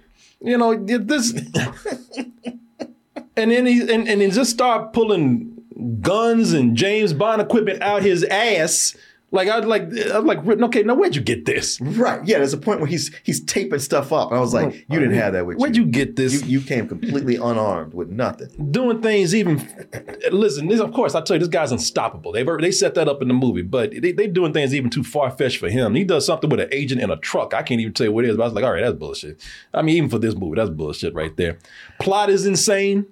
You 0.43 0.57
know 0.57 0.75
this, 0.75 1.33
and 3.37 3.51
then 3.51 3.65
he 3.65 3.81
and, 3.93 4.07
and 4.07 4.21
he 4.21 4.29
just 4.29 4.51
start 4.51 4.93
pulling 4.93 5.47
guns 6.01 6.53
and 6.53 6.75
James 6.75 7.13
Bond 7.13 7.41
equipment 7.41 7.81
out 7.81 8.01
his 8.01 8.23
ass. 8.25 8.95
Like 9.31 9.47
I 9.47 9.59
was 9.59 9.65
like 9.67 9.83
I 9.83 10.19
was 10.19 10.25
like 10.25 10.45
okay, 10.45 10.83
now 10.83 10.95
where'd 10.95 11.15
you 11.15 11.21
get 11.21 11.45
this? 11.45 11.79
Right. 11.81 12.23
Yeah, 12.25 12.37
there's 12.37 12.53
a 12.53 12.57
point 12.57 12.79
where 12.79 12.89
he's 12.89 13.15
he's 13.23 13.43
taping 13.43 13.79
stuff 13.79 14.11
up. 14.11 14.29
And 14.29 14.37
I 14.37 14.41
was 14.41 14.53
like, 14.53 14.85
you 14.89 14.99
didn't 14.99 15.15
have 15.15 15.33
that 15.33 15.45
with 15.45 15.55
you. 15.55 15.61
Where'd 15.61 15.75
you. 15.75 15.85
get 15.85 16.15
this? 16.15 16.33
You, 16.33 16.59
you 16.59 16.61
came 16.61 16.87
completely 16.87 17.35
unarmed 17.35 17.93
with 17.93 18.09
nothing. 18.09 18.49
doing 18.71 19.01
things 19.01 19.33
even 19.35 19.67
listen 20.31 20.67
this 20.67 20.79
of 20.79 20.91
course 20.93 21.15
i 21.15 21.21
tell 21.21 21.35
you 21.35 21.39
this 21.39 21.47
guy's 21.47 21.71
unstoppable 21.71 22.31
they've 22.31 22.47
they 22.59 22.71
set 22.71 22.95
that 22.95 23.07
up 23.07 23.21
in 23.21 23.27
the 23.27 23.33
movie 23.33 23.61
but 23.61 23.91
they, 23.91 24.11
they 24.11 24.27
doing 24.27 24.53
things 24.53 24.73
even 24.73 24.89
too 24.89 25.03
far-fetched 25.03 25.57
for 25.57 25.69
him 25.69 25.95
he 25.95 26.03
does 26.03 26.25
something 26.25 26.49
with 26.49 26.59
an 26.59 26.69
agent 26.71 27.01
in 27.01 27.09
a 27.09 27.17
truck 27.17 27.53
i 27.53 27.61
can't 27.61 27.81
even 27.81 27.93
tell 27.93 28.05
you 28.05 28.11
what 28.11 28.25
it 28.25 28.29
is 28.29 28.37
but 28.37 28.43
i 28.43 28.45
was 28.45 28.53
like 28.53 28.63
all 28.63 28.71
right 28.71 28.81
that's 28.81 28.97
bullshit 28.97 29.41
i 29.73 29.81
mean 29.81 29.95
even 29.97 30.09
for 30.09 30.19
this 30.19 30.35
movie 30.35 30.55
that's 30.55 30.69
bullshit 30.69 31.13
right 31.13 31.35
there 31.37 31.57
plot 31.99 32.29
is 32.29 32.45
insane 32.45 33.05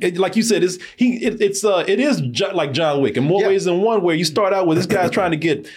It- 0.00 0.16
like 0.18 0.36
you 0.36 0.42
said, 0.42 0.62
it's 0.64 0.78
he. 0.96 1.16
It, 1.24 1.40
it's 1.40 1.64
uh, 1.64 1.84
it 1.86 2.00
is 2.00 2.20
jo- 2.20 2.54
like 2.54 2.72
John 2.72 3.00
Wick 3.02 3.16
in 3.16 3.24
more 3.24 3.42
ways 3.48 3.64
than 3.64 3.80
one. 3.82 4.02
Where 4.02 4.14
you 4.14 4.24
start 4.24 4.52
out 4.52 4.66
with 4.66 4.78
this 4.78 4.86
guy's 4.86 5.10
trying 5.10 5.32
to 5.32 5.36
get 5.36 5.68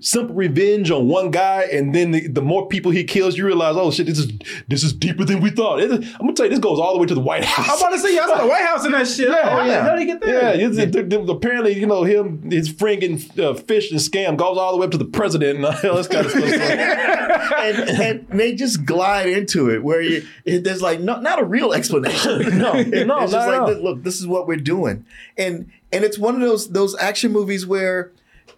simple 0.00 0.34
revenge 0.34 0.90
on 0.90 1.08
one 1.08 1.30
guy, 1.30 1.62
and 1.72 1.94
then 1.94 2.10
the, 2.10 2.28
the 2.28 2.42
more 2.42 2.68
people 2.68 2.90
he 2.92 3.04
kills, 3.04 3.36
you 3.36 3.44
realize, 3.46 3.76
oh 3.76 3.90
shit, 3.90 4.06
this 4.06 4.18
is 4.18 4.30
this 4.68 4.84
is 4.84 4.92
deeper 4.92 5.24
than 5.24 5.40
we 5.40 5.50
thought. 5.50 5.80
It 5.80 5.90
is- 5.90 6.12
I'm 6.14 6.20
gonna 6.20 6.32
tell 6.34 6.46
you, 6.46 6.50
this 6.50 6.58
goes 6.58 6.78
all 6.78 6.94
the 6.94 7.00
way 7.00 7.06
to 7.06 7.14
the 7.14 7.20
White 7.20 7.44
House. 7.44 7.68
I'm 7.70 7.78
about 7.78 7.90
to 7.96 7.98
say, 7.98 8.14
yeah, 8.14 8.22
I 8.22 8.26
saw 8.28 8.42
the 8.42 8.46
White 8.48 8.64
House 8.64 8.84
in 8.86 8.92
that 8.92 9.06
shit. 9.08 9.28
Yeah, 9.28 9.48
How 9.48 9.60
oh, 9.60 9.64
yeah. 9.64 9.82
How 9.82 9.90
did 9.90 10.00
he 10.00 10.06
get 10.06 10.20
there? 10.20 10.56
Yeah, 10.56 10.66
it's- 10.68 10.76
it- 10.96 11.12
it- 11.12 11.30
apparently, 11.30 11.78
you 11.78 11.86
know, 11.86 12.04
him, 12.04 12.50
his 12.50 12.72
friggin' 12.72 13.38
uh, 13.38 13.54
fish 13.54 13.90
and 13.90 14.00
scam 14.00 14.36
goes 14.36 14.56
all 14.58 14.72
the 14.72 14.78
way 14.78 14.84
up 14.86 14.90
to 14.92 14.98
the 14.98 15.04
president 15.04 15.56
and 15.56 15.66
all 15.84 15.96
this 15.96 16.08
kind 16.08 16.26
of 16.26 16.32
stuff. 16.32 16.42
and, 17.58 17.90
and 18.00 18.26
they 18.38 18.54
just 18.54 18.84
glide 18.84 19.28
into 19.28 19.70
it 19.70 19.82
where 19.82 20.00
you, 20.00 20.26
it, 20.44 20.64
there's 20.64 20.82
like 20.82 21.00
no, 21.00 21.20
not 21.20 21.40
a 21.40 21.44
real 21.44 21.72
explanation. 21.72 22.56
No, 22.56 22.72
It- 22.74 23.06
no, 23.06 23.20
it's 23.20 23.32
just 23.32 23.46
not 23.46 23.54
at 23.54 23.62
like 23.68 23.76
all. 23.76 23.82
look, 23.82 24.02
this 24.02 24.18
is 24.20 24.26
what 24.26 24.46
we're 24.46 24.56
doing, 24.56 25.04
and 25.36 25.70
and 25.92 26.04
it's 26.04 26.18
one 26.18 26.34
of 26.34 26.40
those 26.40 26.70
those 26.70 26.96
action 26.98 27.32
movies 27.32 27.66
where 27.66 28.12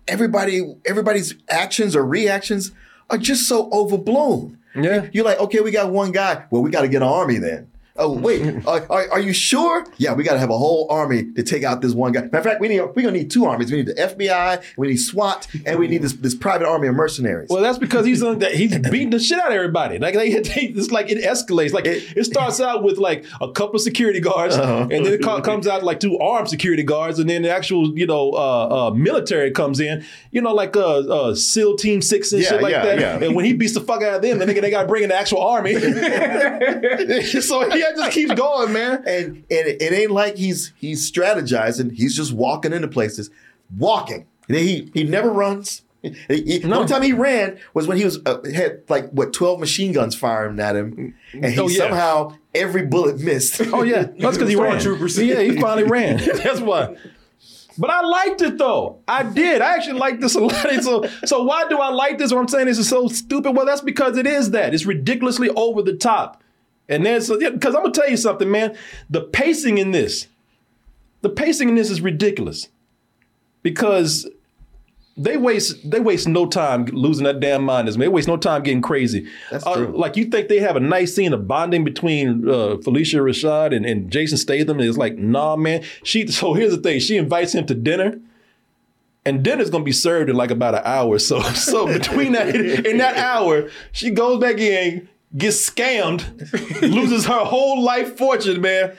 everybody 0.09 0.75
everybody's 0.87 1.35
actions 1.49 1.95
or 1.95 2.05
reactions 2.05 2.73
are 3.11 3.19
just 3.19 3.49
so 3.49 3.71
overblown. 3.71 4.59
Yeah, 4.75 5.09
you're 5.13 5.25
like, 5.25 5.41
okay, 5.41 5.61
we 5.61 5.71
got 5.71 5.91
one 5.91 6.13
guy. 6.13 6.45
Well, 6.51 6.63
we 6.63 6.71
got 6.71 6.83
to 6.83 6.89
get 6.89 7.03
an 7.03 7.09
army 7.09 7.39
then. 7.39 7.71
Oh 8.01 8.13
wait, 8.13 8.43
are, 8.67 8.87
are, 8.91 9.11
are 9.13 9.21
you 9.21 9.33
sure? 9.33 9.85
Yeah, 9.97 10.13
we 10.15 10.23
got 10.25 10.35
to 10.35 10.39
have 10.39 10.51
a 10.51 10.57
whole 10.59 10.87
army 10.91 11.33
to 11.33 11.43
take 11.43 11.65
out 11.65 11.81
this 11.83 11.93
one 11.95 12.13
guy. 12.13 12.23
Matter 12.23 12.39
of 12.39 12.45
fact, 12.45 12.61
we 12.61 12.69
need 12.69 12.81
we're 12.81 12.93
gonna 13.03 13.11
need 13.11 13.31
two 13.31 13.45
armies. 13.45 13.71
We 13.73 13.79
need 13.79 13.87
the 13.87 13.95
FBI, 13.95 14.63
we 14.77 14.89
need 14.89 14.97
SWAT, 14.99 15.47
and 15.67 15.79
we 15.79 15.89
need 15.89 16.03
this 16.03 16.13
this 16.15 16.35
private 16.35 16.67
army 16.69 16.89
of 16.89 16.95
mercenaries. 16.95 17.49
Well, 17.51 17.63
that's 17.63 17.79
because 17.79 18.07
he's 18.07 18.23
on 18.23 18.41
he's 18.41 18.79
beating 18.91 19.11
the 19.11 19.19
shit 19.19 19.39
out 19.39 19.49
of 19.49 19.55
everybody. 19.55 19.99
Like 19.99 20.15
they, 20.15 20.31
they 20.31 20.73
it's 20.77 20.91
like 20.91 21.11
it 21.11 21.23
escalates. 21.25 21.73
Like 21.73 21.87
it, 21.87 22.25
starts 22.25 22.61
out 22.61 22.83
with 22.83 22.99
like 22.99 23.25
a 23.41 23.51
couple 23.53 23.77
of 23.77 23.81
security 23.83 24.21
guards, 24.21 24.55
Uh-huh. 24.57 24.83
and 24.91 25.05
then 25.05 25.13
it 25.15 25.23
co- 25.23 25.41
comes 25.41 25.67
out 25.67 25.83
like 25.83 25.99
two 26.01 26.19
armed 26.19 26.49
security 26.49 26.83
guards, 26.83 27.19
and 27.19 27.29
then 27.29 27.43
the 27.43 27.51
actual 27.51 27.99
you 27.99 28.07
know 28.07 28.31
uh, 28.33 28.89
uh, 28.89 28.91
military 28.95 29.51
comes 29.51 29.81
in. 29.81 30.05
You 30.31 30.41
know, 30.43 30.55
like 30.55 30.77
uh, 30.77 30.99
uh, 30.99 31.35
SEAL 31.35 31.77
Team 31.79 32.01
Six 32.03 32.33
and 32.33 32.43
Yeah, 32.43 32.49
shit 32.49 32.63
like 32.63 32.73
yeah, 32.73 32.85
that. 32.85 33.01
yeah. 33.01 33.27
And 33.27 33.35
when 33.35 33.45
he 33.45 33.55
beats 33.55 33.75
the 33.75 33.81
fuck 33.81 34.03
out 34.03 34.15
of 34.17 34.23
them, 34.23 34.39
then 34.39 34.47
they, 34.49 34.61
they 34.61 34.71
got 34.71 34.83
to 34.83 34.89
bring 34.89 35.03
in 35.03 35.09
the 35.09 35.17
actual 35.17 35.41
army. 35.43 35.73
so 37.41 37.75
yeah, 37.75 37.88
it 37.91 37.97
just 37.97 38.13
keeps 38.13 38.33
going, 38.35 38.73
man. 38.73 39.03
And 39.07 39.27
and 39.29 39.45
it, 39.51 39.83
it 39.83 39.93
ain't 39.93 40.11
like 40.11 40.37
he's 40.37 40.73
he's 40.77 41.11
strategizing. 41.11 41.93
He's 41.93 42.17
just 42.17 42.33
walking 42.33 42.73
into 42.73 42.89
places, 42.89 43.31
walking. 43.77 44.27
He 44.49 44.91
he 44.95 45.05
never 45.05 45.31
runs. 45.31 45.83
He- 46.03 46.11
he- 46.29 46.59
The 46.59 46.73
only 46.75 46.87
time 46.89 47.03
he 47.03 47.13
ran 47.13 47.59
was 47.75 47.87
when 47.89 47.97
he 47.99 48.05
was 48.05 48.21
uh, 48.25 48.39
had 48.55 48.83
like 48.89 49.11
what 49.11 49.33
twelve 49.33 49.59
machine 49.61 49.93
guns 49.93 50.15
firing 50.15 50.59
at 50.61 50.77
him, 50.77 51.15
and 51.33 51.47
he 51.47 51.59
Oh, 51.59 51.69
yeah. 51.69 51.77
somehow 51.79 52.37
every 52.55 52.87
bullet 52.87 53.19
missed. 53.19 53.61
Oh 53.73 53.83
yeah, 53.83 54.05
that's 54.19 54.37
because 54.37 54.49
he 54.49 54.57
ran. 54.61 54.81
Troopers. 54.81 55.19
Yeah, 55.19 55.41
he 55.41 55.61
finally 55.61 55.85
ran. 55.89 56.17
That's 56.19 56.61
why. 56.61 56.97
But 57.81 57.91
I 57.91 58.01
liked 58.01 58.43
it 58.43 58.59
though. 58.59 59.01
I 59.07 59.23
did. 59.23 59.61
I 59.63 59.75
actually 59.75 59.99
liked 60.01 60.21
this 60.21 60.35
a 60.35 60.41
lot. 60.41 60.55
So, 60.83 61.05
so 61.25 61.45
why 61.45 61.69
do 61.69 61.79
I 61.79 61.91
like 61.91 62.19
this? 62.19 62.33
What 62.33 62.41
I'm 62.41 62.49
saying 62.49 62.67
is 62.69 62.79
it's 62.79 62.89
so 62.89 63.07
stupid. 63.09 63.53
Well, 63.57 63.67
that's 63.67 63.81
because 63.83 64.17
it 64.17 64.27
is 64.27 64.51
that. 64.51 64.75
It's 64.75 64.85
ridiculously 64.87 65.49
over 65.51 65.83
the 65.83 65.95
top. 65.95 66.43
And 66.89 67.05
there's 67.05 67.29
because 67.29 67.75
I'm 67.75 67.83
gonna 67.83 67.93
tell 67.93 68.09
you 68.09 68.17
something, 68.17 68.51
man. 68.51 68.77
The 69.11 69.21
pacing 69.23 69.79
in 69.79 69.91
this, 69.91 70.27
the 71.23 71.29
pacing 71.29 71.69
in 71.69 71.75
this 71.75 71.91
is 71.91 72.01
ridiculous. 72.01 72.69
Because 73.63 74.29
they 75.17 75.37
waste 75.37 75.91
they 75.91 75.99
waste 76.01 76.29
no 76.29 76.47
time 76.47 76.87
losing 76.87 77.25
that 77.25 77.41
damn 77.41 77.65
mind. 77.65 77.89
They 77.89 78.09
waste 78.09 78.29
no 78.29 78.37
time 78.37 78.63
getting 78.63 78.81
crazy. 78.81 79.27
That's 79.51 79.67
Uh, 79.67 79.75
true. 79.75 79.93
like 79.99 80.17
you 80.17 80.27
think 80.27 80.49
they 80.49 80.61
have 80.61 80.77
a 80.77 80.81
nice 80.81 81.15
scene 81.15 81.33
of 81.33 81.47
bonding 81.49 81.85
between 81.85 82.49
uh, 82.49 82.77
Phylicia 82.77 83.21
Rashad 83.21 83.75
and, 83.75 83.85
and 83.85 84.11
Jason 84.11 84.39
Statham. 84.39 84.79
And 84.79 84.89
it's 84.89 84.97
like, 84.97 85.19
nah, 85.19 85.57
man. 85.57 85.83
She 86.05 86.27
so 86.29 86.55
here's 86.55 86.75
the 86.75 86.81
thing. 86.81 87.01
She 87.01 87.17
invites 87.17 87.53
him 87.55 87.67
to 87.67 87.75
dinner. 87.75 88.21
And 89.27 89.43
dinner's 89.43 89.69
gonna 89.69 89.85
be 89.85 89.93
served 89.93 90.31
in 90.31 90.37
like 90.37 90.51
about 90.53 90.75
an 90.77 90.83
hour. 90.85 91.19
So 91.19 91.41
so 91.53 91.87
between 91.87 92.33
that 92.33 92.55
in 92.55 92.97
that 92.99 93.17
hour, 93.19 93.69
she 93.93 94.11
goes 94.11 94.41
back 94.41 94.59
in, 94.59 95.09
gets 95.37 95.69
scammed, 95.69 96.23
loses 96.83 97.27
her 97.27 97.45
whole 97.45 97.83
life 97.83 98.17
fortune, 98.17 98.61
man. 98.61 98.97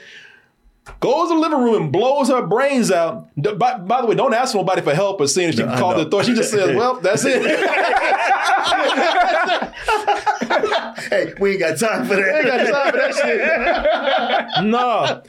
Goes 0.98 1.28
to 1.28 1.34
the 1.34 1.40
living 1.40 1.60
room 1.60 1.82
and 1.82 1.92
blows 1.92 2.28
her 2.28 2.44
brains 2.46 2.90
out. 2.90 3.28
By, 3.36 3.76
by 3.78 4.00
the 4.00 4.06
way, 4.06 4.14
don't 4.14 4.32
ask 4.34 4.54
nobody 4.54 4.80
for 4.82 4.94
help 4.94 5.20
or 5.20 5.28
seeing 5.28 5.50
if 5.50 5.54
she 5.54 5.60
can 5.60 5.68
I 5.70 5.78
call 5.78 5.94
the 5.94 6.06
authorities. 6.06 6.30
She 6.30 6.34
just 6.34 6.50
says, 6.50 6.74
"Well, 6.76 7.00
that's 7.00 7.24
it." 7.24 7.42
hey, 11.10 11.34
we 11.38 11.50
ain't 11.52 11.60
got 11.60 11.78
time 11.78 12.06
for 12.06 12.16
that. 12.16 12.36
ain't 12.36 12.46
got 12.46 12.66
time 12.66 12.90
for 12.90 12.96
that 12.98 13.14
shit. 14.54 14.64
nah. 14.66 15.20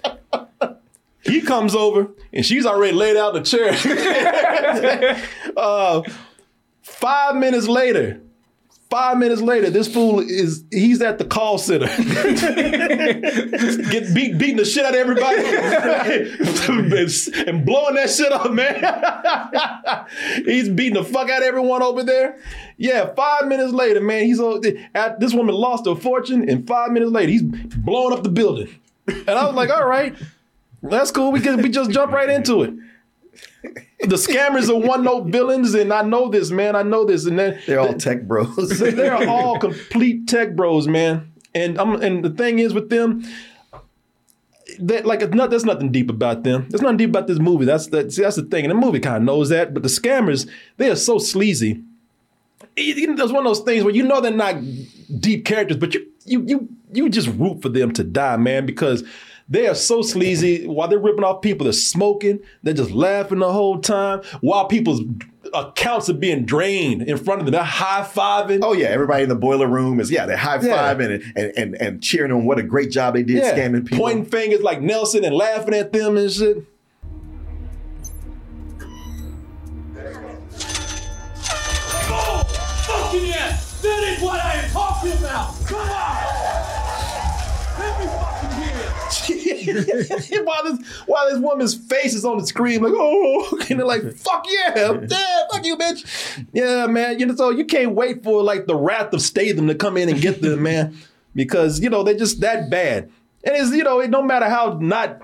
He 1.23 1.41
comes 1.41 1.75
over 1.75 2.07
and 2.33 2.43
she's 2.45 2.65
already 2.65 2.93
laid 2.93 3.15
out 3.17 3.35
in 3.35 3.43
the 3.43 3.47
chair. 3.47 3.73
uh, 5.57 6.01
five 6.81 7.35
minutes 7.35 7.67
later, 7.67 8.21
five 8.91 9.17
minutes 9.17 9.41
later, 9.41 9.69
this 9.69 9.87
fool 9.91 10.19
is 10.19 10.65
he's 10.69 11.01
at 11.01 11.17
the 11.17 11.23
call 11.23 11.57
center. 11.57 11.85
Get 13.89 14.13
beat 14.13 14.37
beating 14.37 14.57
the 14.57 14.65
shit 14.65 14.85
out 14.85 14.93
of 14.93 14.99
everybody 14.99 15.37
and 17.47 17.65
blowing 17.65 17.95
that 17.95 18.09
shit 18.09 18.33
up, 18.33 18.51
man. 18.51 18.83
he's 20.45 20.67
beating 20.67 20.95
the 20.95 21.05
fuck 21.05 21.29
out 21.29 21.41
of 21.41 21.47
everyone 21.47 21.81
over 21.81 22.03
there. 22.03 22.37
Yeah, 22.77 23.13
five 23.15 23.47
minutes 23.47 23.71
later, 23.71 24.01
man, 24.01 24.25
he's 24.25 24.41
at, 24.93 25.21
this 25.21 25.33
woman 25.33 25.55
lost 25.55 25.87
her 25.87 25.95
fortune, 25.95 26.49
and 26.49 26.67
five 26.67 26.91
minutes 26.91 27.11
later, 27.11 27.31
he's 27.31 27.43
blowing 27.43 28.15
up 28.15 28.23
the 28.23 28.29
building. 28.29 28.67
And 29.07 29.29
I 29.29 29.45
was 29.45 29.55
like, 29.55 29.69
all 29.69 29.87
right, 29.87 30.13
that's 30.83 31.11
cool. 31.11 31.31
We 31.31 31.39
can 31.39 31.61
we 31.61 31.69
just 31.69 31.91
jump 31.91 32.11
right 32.11 32.29
into 32.29 32.63
it. 32.63 32.73
The 34.03 34.15
scammers 34.15 34.69
are 34.69 34.79
one 34.87 35.03
note 35.03 35.25
villains, 35.27 35.73
and 35.75 35.93
I 35.93 36.01
know 36.01 36.29
this, 36.29 36.49
man. 36.51 36.75
I 36.75 36.81
know 36.83 37.05
this, 37.05 37.25
and 37.25 37.37
then 37.37 37.59
They're 37.67 37.79
all 37.79 37.93
tech 37.93 38.23
bros. 38.23 38.79
they're 38.79 39.27
all 39.29 39.59
complete 39.67 40.27
tech 40.27 40.55
bros, 40.55 40.87
man. 40.87 41.31
And 41.53 41.77
I'm 41.79 42.01
and 42.01 42.23
the 42.25 42.29
thing 42.31 42.59
is 42.59 42.73
with 42.73 42.89
them, 42.89 43.23
that 44.79 45.05
like 45.05 45.21
it's 45.21 45.33
not 45.33 45.49
there's 45.49 45.65
nothing 45.65 45.91
deep 45.91 46.09
about 46.09 46.43
them. 46.43 46.65
There's 46.69 46.81
nothing 46.81 46.97
deep 46.97 47.09
about 47.09 47.27
this 47.27 47.39
movie. 47.39 47.65
That's 47.65 47.87
that 47.87 48.11
see, 48.11 48.21
that's 48.23 48.37
the 48.37 48.43
thing. 48.43 48.65
And 48.65 48.71
the 48.71 48.75
movie 48.75 48.99
kind 48.99 49.17
of 49.17 49.23
knows 49.23 49.49
that, 49.49 49.73
but 49.73 49.83
the 49.83 49.89
scammers, 49.89 50.49
they 50.77 50.89
are 50.89 50.95
so 50.95 51.17
sleazy. 51.17 51.83
It- 52.75 53.17
There's 53.17 53.31
one 53.31 53.45
of 53.45 53.49
those 53.49 53.63
things 53.65 53.83
where 53.83 53.93
you 53.93 54.03
know 54.03 54.21
they're 54.21 54.31
not 54.31 54.55
deep 55.19 55.45
characters, 55.45 55.77
but 55.77 55.93
you 55.93 56.07
you 56.25 56.43
you 56.47 56.69
you 56.93 57.09
just 57.09 57.27
root 57.29 57.61
for 57.61 57.69
them 57.69 57.91
to 57.93 58.03
die, 58.03 58.37
man, 58.37 58.65
because 58.65 59.03
they 59.51 59.67
are 59.67 59.75
so 59.75 60.01
sleazy. 60.01 60.65
While 60.65 60.87
they're 60.87 60.97
ripping 60.97 61.25
off 61.25 61.41
people, 61.41 61.65
they're 61.65 61.73
smoking, 61.73 62.39
they're 62.63 62.73
just 62.73 62.91
laughing 62.91 63.39
the 63.39 63.51
whole 63.51 63.79
time. 63.79 64.21
While 64.39 64.65
people's 64.67 65.01
accounts 65.53 66.09
are 66.09 66.13
being 66.13 66.45
drained 66.45 67.01
in 67.01 67.17
front 67.17 67.41
of 67.41 67.45
them, 67.45 67.51
they're 67.51 67.63
high 67.63 68.01
fiving. 68.09 68.61
Oh 68.63 68.71
yeah, 68.71 68.87
everybody 68.87 69.23
in 69.23 69.29
the 69.29 69.35
boiler 69.35 69.67
room 69.67 69.99
is 69.99 70.09
yeah, 70.09 70.25
they're 70.25 70.37
high 70.37 70.61
Yeah. 70.61 70.93
fiving 70.95 71.15
and, 71.15 71.33
and 71.37 71.57
and 71.57 71.75
and 71.81 72.01
cheering 72.01 72.31
on 72.31 72.45
what 72.45 72.59
a 72.59 72.63
great 72.63 72.91
job 72.91 73.15
they 73.15 73.23
did 73.23 73.43
scamming 73.43 73.85
people. 73.85 73.97
pointing 74.05 74.25
fingers 74.25 74.61
like 74.61 74.81
Nelson 74.81 75.25
and 75.25 75.35
laughing 75.35 75.73
at 75.73 75.91
them 75.91 76.15
and 76.15 76.31
shit. 76.31 76.65
while 90.43 90.63
this 90.63 90.87
while 91.05 91.29
this 91.29 91.39
woman's 91.39 91.75
face 91.75 92.13
is 92.13 92.25
on 92.25 92.37
the 92.37 92.45
screen, 92.45 92.81
like 92.81 92.93
oh, 92.95 93.59
and 93.69 93.79
they're 93.79 93.85
like 93.85 94.03
fuck 94.15 94.45
yeah, 94.49 94.99
yeah, 95.07 95.43
fuck 95.51 95.65
you, 95.65 95.77
bitch, 95.77 96.45
yeah, 96.53 96.87
man. 96.87 97.19
You 97.19 97.25
know, 97.27 97.35
so 97.35 97.49
you 97.49 97.65
can't 97.65 97.93
wait 97.93 98.23
for 98.23 98.43
like 98.43 98.65
the 98.67 98.75
wrath 98.75 99.13
of 99.13 99.21
Statham 99.21 99.67
to 99.67 99.75
come 99.75 99.97
in 99.97 100.09
and 100.09 100.21
get 100.21 100.41
them, 100.41 100.63
man, 100.63 100.97
because 101.35 101.79
you 101.79 101.89
know 101.89 102.03
they're 102.03 102.15
just 102.15 102.41
that 102.41 102.69
bad. 102.69 103.11
And 103.43 103.55
it's 103.55 103.71
you 103.71 103.83
know, 103.83 103.99
it, 103.99 104.09
no 104.09 104.21
matter 104.21 104.49
how 104.49 104.77
not 104.81 105.21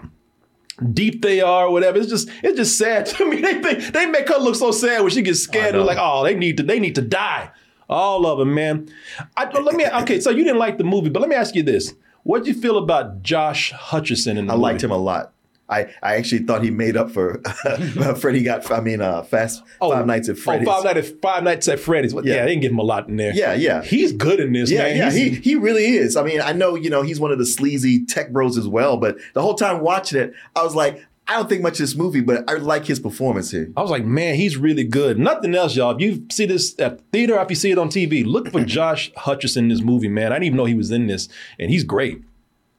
deep 0.93 1.21
they 1.21 1.41
are 1.41 1.67
or 1.67 1.71
whatever, 1.71 1.97
it's 1.97 2.09
just 2.09 2.29
it's 2.43 2.57
just 2.57 2.77
sad 2.77 3.05
to 3.07 3.29
me. 3.29 3.41
They 3.41 3.61
think 3.61 3.93
they 3.93 4.05
make 4.05 4.27
her 4.29 4.37
look 4.37 4.55
so 4.55 4.71
sad 4.71 5.01
when 5.01 5.11
she 5.11 5.21
gets 5.21 5.41
scared. 5.41 5.75
They're 5.75 5.81
like, 5.81 5.97
oh, 5.99 6.23
they 6.23 6.35
need 6.35 6.57
to 6.57 6.63
they 6.63 6.79
need 6.79 6.95
to 6.95 7.01
die. 7.01 7.51
All 7.89 8.25
of 8.25 8.37
them, 8.37 8.53
man. 8.53 8.89
I, 9.37 9.49
let 9.49 9.75
me 9.75 9.87
okay. 9.87 10.19
So 10.19 10.29
you 10.29 10.43
didn't 10.43 10.59
like 10.59 10.77
the 10.77 10.83
movie, 10.83 11.09
but 11.09 11.21
let 11.21 11.29
me 11.29 11.35
ask 11.35 11.55
you 11.55 11.63
this: 11.63 11.93
What 12.27 12.41
would 12.41 12.47
you 12.47 12.53
feel 12.61 12.77
about 12.77 13.23
Josh 13.23 13.71
Hutcherson 13.71 14.37
in 14.37 14.47
the 14.47 14.53
I 14.53 14.55
movie? 14.57 14.61
liked 14.63 14.83
him 14.83 14.91
a 14.91 14.97
lot. 14.97 15.31
I, 15.69 15.87
I 16.03 16.15
actually 16.15 16.43
thought 16.43 16.61
he 16.63 16.71
made 16.71 16.95
up 16.97 17.09
for 17.11 17.41
Freddie 18.19 18.43
got 18.43 18.69
I 18.71 18.79
mean 18.81 19.01
uh 19.01 19.23
Fast 19.23 19.63
Five 19.79 20.05
Nights 20.05 20.27
at 20.29 20.37
Freddy's. 20.37 20.67
Oh, 20.67 20.71
Five 20.73 20.83
Nights 20.95 21.09
at 21.09 21.21
Five 21.21 21.43
Nights 21.43 21.67
at 21.69 21.79
Freddy's. 21.79 22.13
Well, 22.13 22.25
yeah. 22.25 22.41
they 22.43 22.47
didn't 22.49 22.61
give 22.63 22.71
him 22.71 22.79
a 22.79 22.83
lot 22.83 23.07
in 23.07 23.15
there. 23.15 23.33
Yeah, 23.33 23.53
yeah. 23.53 23.81
He's 23.81 24.11
good 24.13 24.39
in 24.41 24.51
this, 24.53 24.69
yeah, 24.69 24.83
man. 24.83 24.97
yeah, 24.97 25.11
He's- 25.11 25.35
he 25.35 25.41
he 25.41 25.55
really 25.55 25.85
is. 25.85 26.15
I 26.17 26.23
mean, 26.23 26.41
I 26.41 26.51
know 26.53 26.75
you 26.75 26.89
know 26.89 27.01
he's 27.01 27.19
one 27.19 27.31
of 27.31 27.37
the 27.37 27.45
sleazy 27.45 28.05
tech 28.05 28.31
bros 28.33 28.57
as 28.57 28.67
well, 28.67 28.97
but 28.97 29.17
the 29.33 29.41
whole 29.41 29.55
time 29.55 29.81
watching 29.81 30.19
it, 30.19 30.33
I 30.55 30.63
was 30.63 30.75
like, 30.75 31.05
I 31.29 31.33
don't 31.33 31.49
think 31.49 31.61
much 31.61 31.73
of 31.73 31.79
this 31.79 31.95
movie, 31.95 32.21
but 32.21 32.49
I 32.49 32.53
like 32.53 32.85
his 32.85 32.99
performance 33.01 33.51
here. 33.51 33.69
I 33.75 33.81
was 33.81 33.91
like, 33.91 34.05
man, 34.05 34.35
he's 34.35 34.55
really 34.55 34.85
good. 34.85 35.19
Nothing 35.19 35.55
else, 35.55 35.75
y'all. 35.75 35.93
If 35.93 36.01
you 36.01 36.25
see 36.31 36.45
this 36.45 36.79
at 36.79 37.01
theater, 37.11 37.37
if 37.41 37.49
you 37.49 37.55
see 37.55 37.69
it 37.71 37.77
on 37.77 37.89
TV, 37.89 38.25
look 38.25 38.49
for 38.49 38.63
Josh 38.65 39.11
Hutcherson 39.13 39.57
in 39.57 39.67
this 39.67 39.81
movie, 39.81 40.07
man. 40.07 40.31
I 40.31 40.35
didn't 40.35 40.45
even 40.45 40.57
know 40.57 40.65
he 40.65 40.73
was 40.75 40.89
in 40.91 41.07
this, 41.07 41.27
and 41.59 41.69
he's 41.69 41.83
great. 41.83 42.21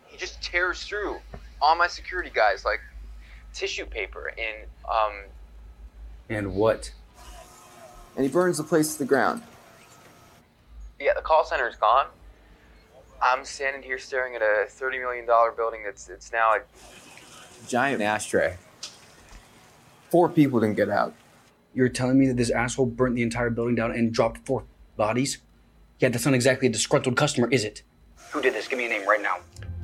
He 0.07 0.17
just 0.17 0.41
tears 0.43 0.83
through 0.83 1.19
all 1.61 1.77
my 1.77 1.89
security 1.89 2.31
guys 2.33 2.65
like 2.65 2.81
tissue 3.53 3.85
paper 3.85 4.33
and 4.39 4.67
um 4.91 5.13
And 6.31 6.55
what? 6.55 6.93
And 8.17 8.25
he 8.25 8.31
burns 8.31 8.57
the 8.59 8.65
place 8.65 8.93
to 8.95 8.99
the 9.01 9.05
ground. 9.05 9.43
yeah 10.99 11.13
the 11.15 11.21
call 11.23 11.45
center 11.45 11.69
is 11.69 11.77
gone. 11.77 12.07
I'm 13.21 13.45
standing 13.45 13.83
here 13.83 13.99
staring 13.99 14.35
at 14.37 14.43
a 14.43 14.67
thirty 14.69 14.99
million 14.99 15.27
dollar 15.27 15.51
building 15.51 15.81
that's 15.85 16.09
it's 16.09 16.33
now 16.33 16.55
a 16.55 16.61
Giant 17.67 18.03
ashtray. 18.03 18.57
Four 20.11 20.29
people 20.29 20.61
didn't 20.61 20.77
get 20.77 20.89
out. 20.89 21.15
You're 21.75 21.89
telling 21.89 22.19
me 22.19 22.27
that 22.29 22.37
this 22.37 22.51
asshole 22.51 22.87
burnt 22.87 23.15
the 23.15 23.23
entire 23.23 23.51
building 23.51 23.75
down 23.75 23.93
and 23.93 24.13
dropped 24.13 24.47
four 24.47 24.65
bodies? 24.97 25.39
Yeah, 26.01 26.09
that's 26.09 26.25
not 26.25 26.35
exactly 26.35 26.69
a 26.69 26.71
disgruntled 26.71 27.17
customer, 27.17 27.49
is 27.51 27.65
it? 27.65 27.83
Who 28.31 28.41
did 28.41 28.55
this? 28.55 28.69
Give 28.69 28.79
me 28.79 28.87
a 28.87 28.89
name 28.89 29.09
right 29.09 29.23
now. 29.23 29.39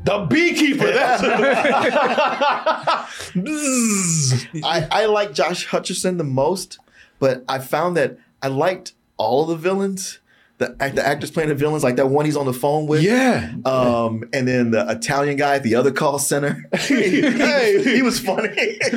The 0.04 0.26
beekeeper. 0.26 0.92
That's 0.92 1.22
I, 4.64 4.88
I 4.90 5.06
like 5.06 5.32
Josh 5.32 5.68
Hutcherson 5.68 6.18
the 6.18 6.24
most, 6.24 6.78
but 7.18 7.44
I 7.48 7.58
found 7.58 7.96
that 7.96 8.18
I 8.42 8.48
liked 8.48 8.92
all 9.16 9.42
of 9.42 9.48
the 9.48 9.56
villains. 9.56 10.20
The, 10.64 10.76
act- 10.82 10.96
the 10.96 11.06
actors 11.06 11.30
playing 11.30 11.50
the 11.50 11.54
villains, 11.54 11.84
like 11.84 11.96
that 11.96 12.06
one 12.08 12.24
he's 12.24 12.36
on 12.36 12.46
the 12.46 12.52
phone 12.54 12.86
with. 12.86 13.02
Yeah. 13.02 13.52
Um, 13.66 14.24
and 14.32 14.48
then 14.48 14.70
the 14.70 14.86
Italian 14.88 15.36
guy 15.36 15.56
at 15.56 15.62
the 15.62 15.74
other 15.74 15.90
call 15.92 16.18
center. 16.18 16.64
he, 16.78 17.20
Hey. 17.44 17.82
he 17.96 18.00
was 18.02 18.18
funny. 18.18 18.48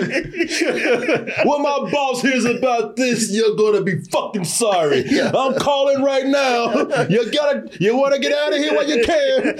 when 1.45 1.61
my 1.61 1.89
boss 1.91 2.21
hears 2.21 2.45
about 2.45 2.95
this, 2.95 3.31
you're 3.31 3.55
gonna 3.55 3.81
be 3.83 3.99
fucking 4.11 4.45
sorry. 4.45 5.03
I'm 5.21 5.55
calling 5.55 6.01
right 6.03 6.25
now. 6.25 6.73
You 7.09 7.29
gotta, 7.31 7.69
you 7.79 7.95
wanna 7.97 8.19
get 8.19 8.31
out 8.31 8.53
of 8.53 8.59
here 8.59 8.73
while 8.73 8.87
you 8.87 9.03
can. 9.03 9.57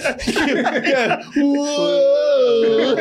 yeah. 0.85 1.23
Whoa. 1.35 2.95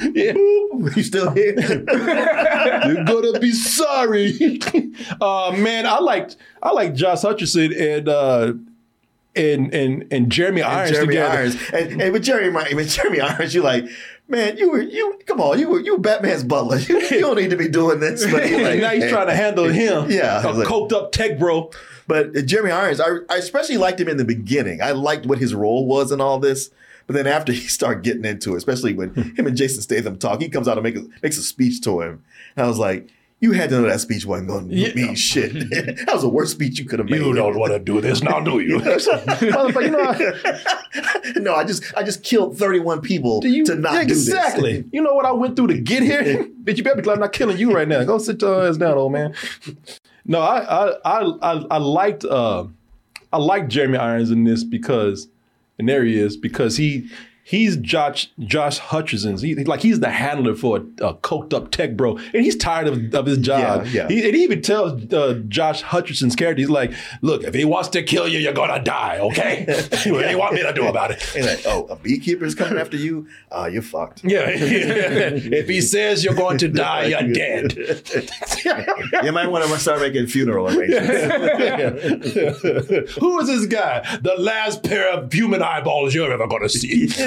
Yeah. 0.00 0.32
you 0.32 1.02
still 1.02 1.30
here? 1.30 1.54
You're 1.58 3.04
gonna 3.04 3.38
be 3.38 3.52
sorry. 3.52 4.58
uh 5.20 5.54
man, 5.56 5.86
I 5.86 5.98
liked 6.00 6.36
I 6.62 6.72
like 6.72 6.94
Josh 6.94 7.18
Hutcherson 7.22 7.78
and 7.78 8.08
uh 8.08 8.52
and 9.36 9.72
and 9.74 10.06
and 10.12 10.30
Jeremy 10.32 10.62
And 10.62 10.72
Irons 10.72 10.90
Jeremy 10.92 11.06
together. 11.14 11.38
Irons. 11.38 11.56
And, 11.72 12.02
and 12.02 12.12
with 12.12 12.24
Jeremy, 12.24 12.74
with 12.74 12.90
Jeremy 12.90 13.20
Irons, 13.20 13.54
you're 13.54 13.64
like, 13.64 13.84
man, 14.28 14.56
you 14.56 14.70
were 14.70 14.80
you 14.82 15.18
come 15.26 15.40
on, 15.40 15.58
you 15.58 15.68
were 15.68 15.80
you 15.80 15.98
Batman's 15.98 16.44
butler. 16.44 16.78
You, 16.78 17.00
you 17.00 17.20
don't 17.20 17.36
need 17.36 17.50
to 17.50 17.56
be 17.56 17.68
doing 17.68 18.00
this. 18.00 18.24
But 18.24 18.42
like, 18.50 18.80
now 18.80 18.90
he's 18.90 19.08
trying 19.10 19.28
to 19.28 19.34
handle 19.36 19.64
him. 19.68 20.10
Yeah, 20.10 20.44
a 20.44 20.50
like- 20.52 20.66
coked 20.68 20.92
up 20.92 21.12
tech 21.12 21.38
bro. 21.38 21.70
But 22.06 22.32
Jeremy 22.46 22.70
Irons, 22.70 23.00
I, 23.00 23.06
I 23.30 23.36
especially 23.36 23.78
liked 23.78 23.98
him 23.98 24.08
in 24.08 24.18
the 24.18 24.26
beginning. 24.26 24.82
I 24.82 24.90
liked 24.92 25.24
what 25.24 25.38
his 25.38 25.54
role 25.54 25.86
was 25.86 26.12
in 26.12 26.20
all 26.20 26.38
this. 26.38 26.70
But 27.06 27.14
then 27.14 27.26
after 27.26 27.52
he 27.60 27.66
started 27.68 28.02
getting 28.02 28.24
into 28.24 28.54
it, 28.54 28.58
especially 28.58 28.94
when 28.94 29.14
him 29.14 29.46
and 29.46 29.56
Jason 29.56 29.82
Statham 29.82 30.18
talk, 30.18 30.40
he 30.40 30.48
comes 30.48 30.68
out 30.68 30.78
and 30.78 30.84
make 30.84 30.96
a, 30.96 31.04
makes 31.22 31.38
a 31.38 31.42
speech 31.42 31.80
to 31.82 32.00
him. 32.00 32.24
And 32.56 32.64
I 32.64 32.68
was 32.68 32.78
like, 32.78 33.08
you 33.40 33.52
had 33.52 33.68
to 33.70 33.80
know 33.80 33.88
that 33.88 34.00
speech 34.00 34.24
wasn't 34.24 34.48
going 34.48 34.70
to 34.70 34.94
mean 34.94 35.14
shit. 35.14 35.52
that 35.70 36.10
was 36.12 36.22
the 36.22 36.28
worst 36.28 36.52
speech 36.52 36.78
you 36.78 36.86
could 36.86 36.98
have 36.98 37.10
made. 37.10 37.20
You 37.20 37.34
don't 37.34 37.58
want 37.58 37.72
to 37.72 37.78
do 37.78 38.00
this 38.00 38.22
now, 38.22 38.40
do 38.40 38.60
you? 38.60 38.78
Motherfucker, 38.78 39.82
you 39.82 39.90
know, 41.34 41.40
no, 41.42 41.54
I 41.54 41.64
just 41.64 41.94
I 41.94 42.02
just 42.02 42.22
killed 42.22 42.56
31 42.56 43.02
people 43.02 43.42
to 43.42 43.48
not 43.74 44.00
exactly. 44.00 44.04
do 44.04 44.14
this. 44.14 44.28
Exactly. 44.28 44.84
You 44.92 45.02
know 45.02 45.12
what 45.12 45.26
I 45.26 45.32
went 45.32 45.56
through 45.56 45.66
to 45.68 45.78
get 45.78 46.02
here? 46.02 46.44
Bitch, 46.62 46.78
you 46.78 46.84
better 46.84 46.96
be 46.96 47.02
glad 47.02 47.14
I'm 47.14 47.20
not 47.20 47.32
killing 47.32 47.58
you 47.58 47.74
right 47.74 47.86
now. 47.86 48.02
Go 48.04 48.16
sit 48.16 48.40
your 48.40 48.66
ass 48.66 48.78
down, 48.78 48.96
old 48.96 49.12
man. 49.12 49.34
No, 50.24 50.40
I 50.40 50.60
I 50.60 50.94
I 51.04 51.20
I, 51.42 51.66
I 51.72 51.78
liked 51.78 52.24
uh 52.24 52.64
I 53.32 53.36
liked 53.36 53.68
Jeremy 53.68 53.98
Irons 53.98 54.30
in 54.30 54.44
this 54.44 54.64
because 54.64 55.28
and 55.78 55.88
there 55.88 56.04
he 56.04 56.18
is 56.18 56.36
because 56.36 56.76
he 56.76 57.08
he's 57.44 57.76
Josh 57.76 58.30
Josh 58.40 58.78
Hutcherson's 58.78 59.42
he, 59.42 59.54
like 59.54 59.80
he's 59.80 60.00
the 60.00 60.10
handler 60.10 60.54
for 60.54 60.78
a, 60.78 60.80
a 61.06 61.14
coked 61.14 61.52
up 61.52 61.70
tech 61.70 61.96
bro 61.96 62.16
and 62.16 62.42
he's 62.42 62.56
tired 62.56 62.88
of, 62.88 63.14
of 63.14 63.26
his 63.26 63.38
job. 63.38 63.86
Yeah, 63.86 63.92
yeah. 63.92 64.08
He, 64.08 64.26
and 64.26 64.34
he 64.34 64.42
even 64.42 64.62
tells 64.62 65.12
uh, 65.12 65.40
Josh 65.46 65.82
Hutcherson's 65.82 66.34
character 66.34 66.60
he's 66.60 66.70
like, 66.70 66.92
look, 67.20 67.44
if 67.44 67.54
he 67.54 67.64
wants 67.64 67.90
to 67.90 68.02
kill 68.02 68.26
you, 68.26 68.38
you're 68.38 68.54
gonna 68.54 68.82
die. 68.82 69.18
Okay, 69.18 69.64
what 69.90 70.02
do 70.02 70.30
you 70.30 70.38
want 70.38 70.54
me 70.54 70.62
to 70.62 70.72
do 70.72 70.86
about 70.86 71.10
it? 71.10 71.22
And 71.36 71.44
like, 71.44 71.62
oh, 71.66 71.84
a 71.84 71.96
beekeeper's 71.96 72.54
coming 72.54 72.78
after 72.78 72.96
you? 72.96 73.28
Uh, 73.52 73.68
you're 73.70 73.82
fucked. 73.82 74.24
Yeah. 74.24 74.46
if 74.48 75.68
he 75.68 75.82
says 75.82 76.24
you're 76.24 76.34
going 76.34 76.58
to 76.58 76.68
die, 76.68 77.04
you're 77.06 77.32
dead. 77.32 77.76
you 79.22 79.32
might 79.32 79.48
want 79.48 79.64
to 79.64 79.78
start 79.78 80.00
making 80.00 80.26
funeral 80.28 80.66
arrangements. 80.66 81.08
Who 83.14 83.40
is 83.40 83.46
this 83.48 83.66
guy? 83.66 84.18
The 84.22 84.34
last 84.38 84.82
pair 84.82 85.12
of 85.12 85.32
human 85.32 85.62
eyeballs 85.62 86.14
you're 86.14 86.32
ever 86.32 86.46
going 86.46 86.62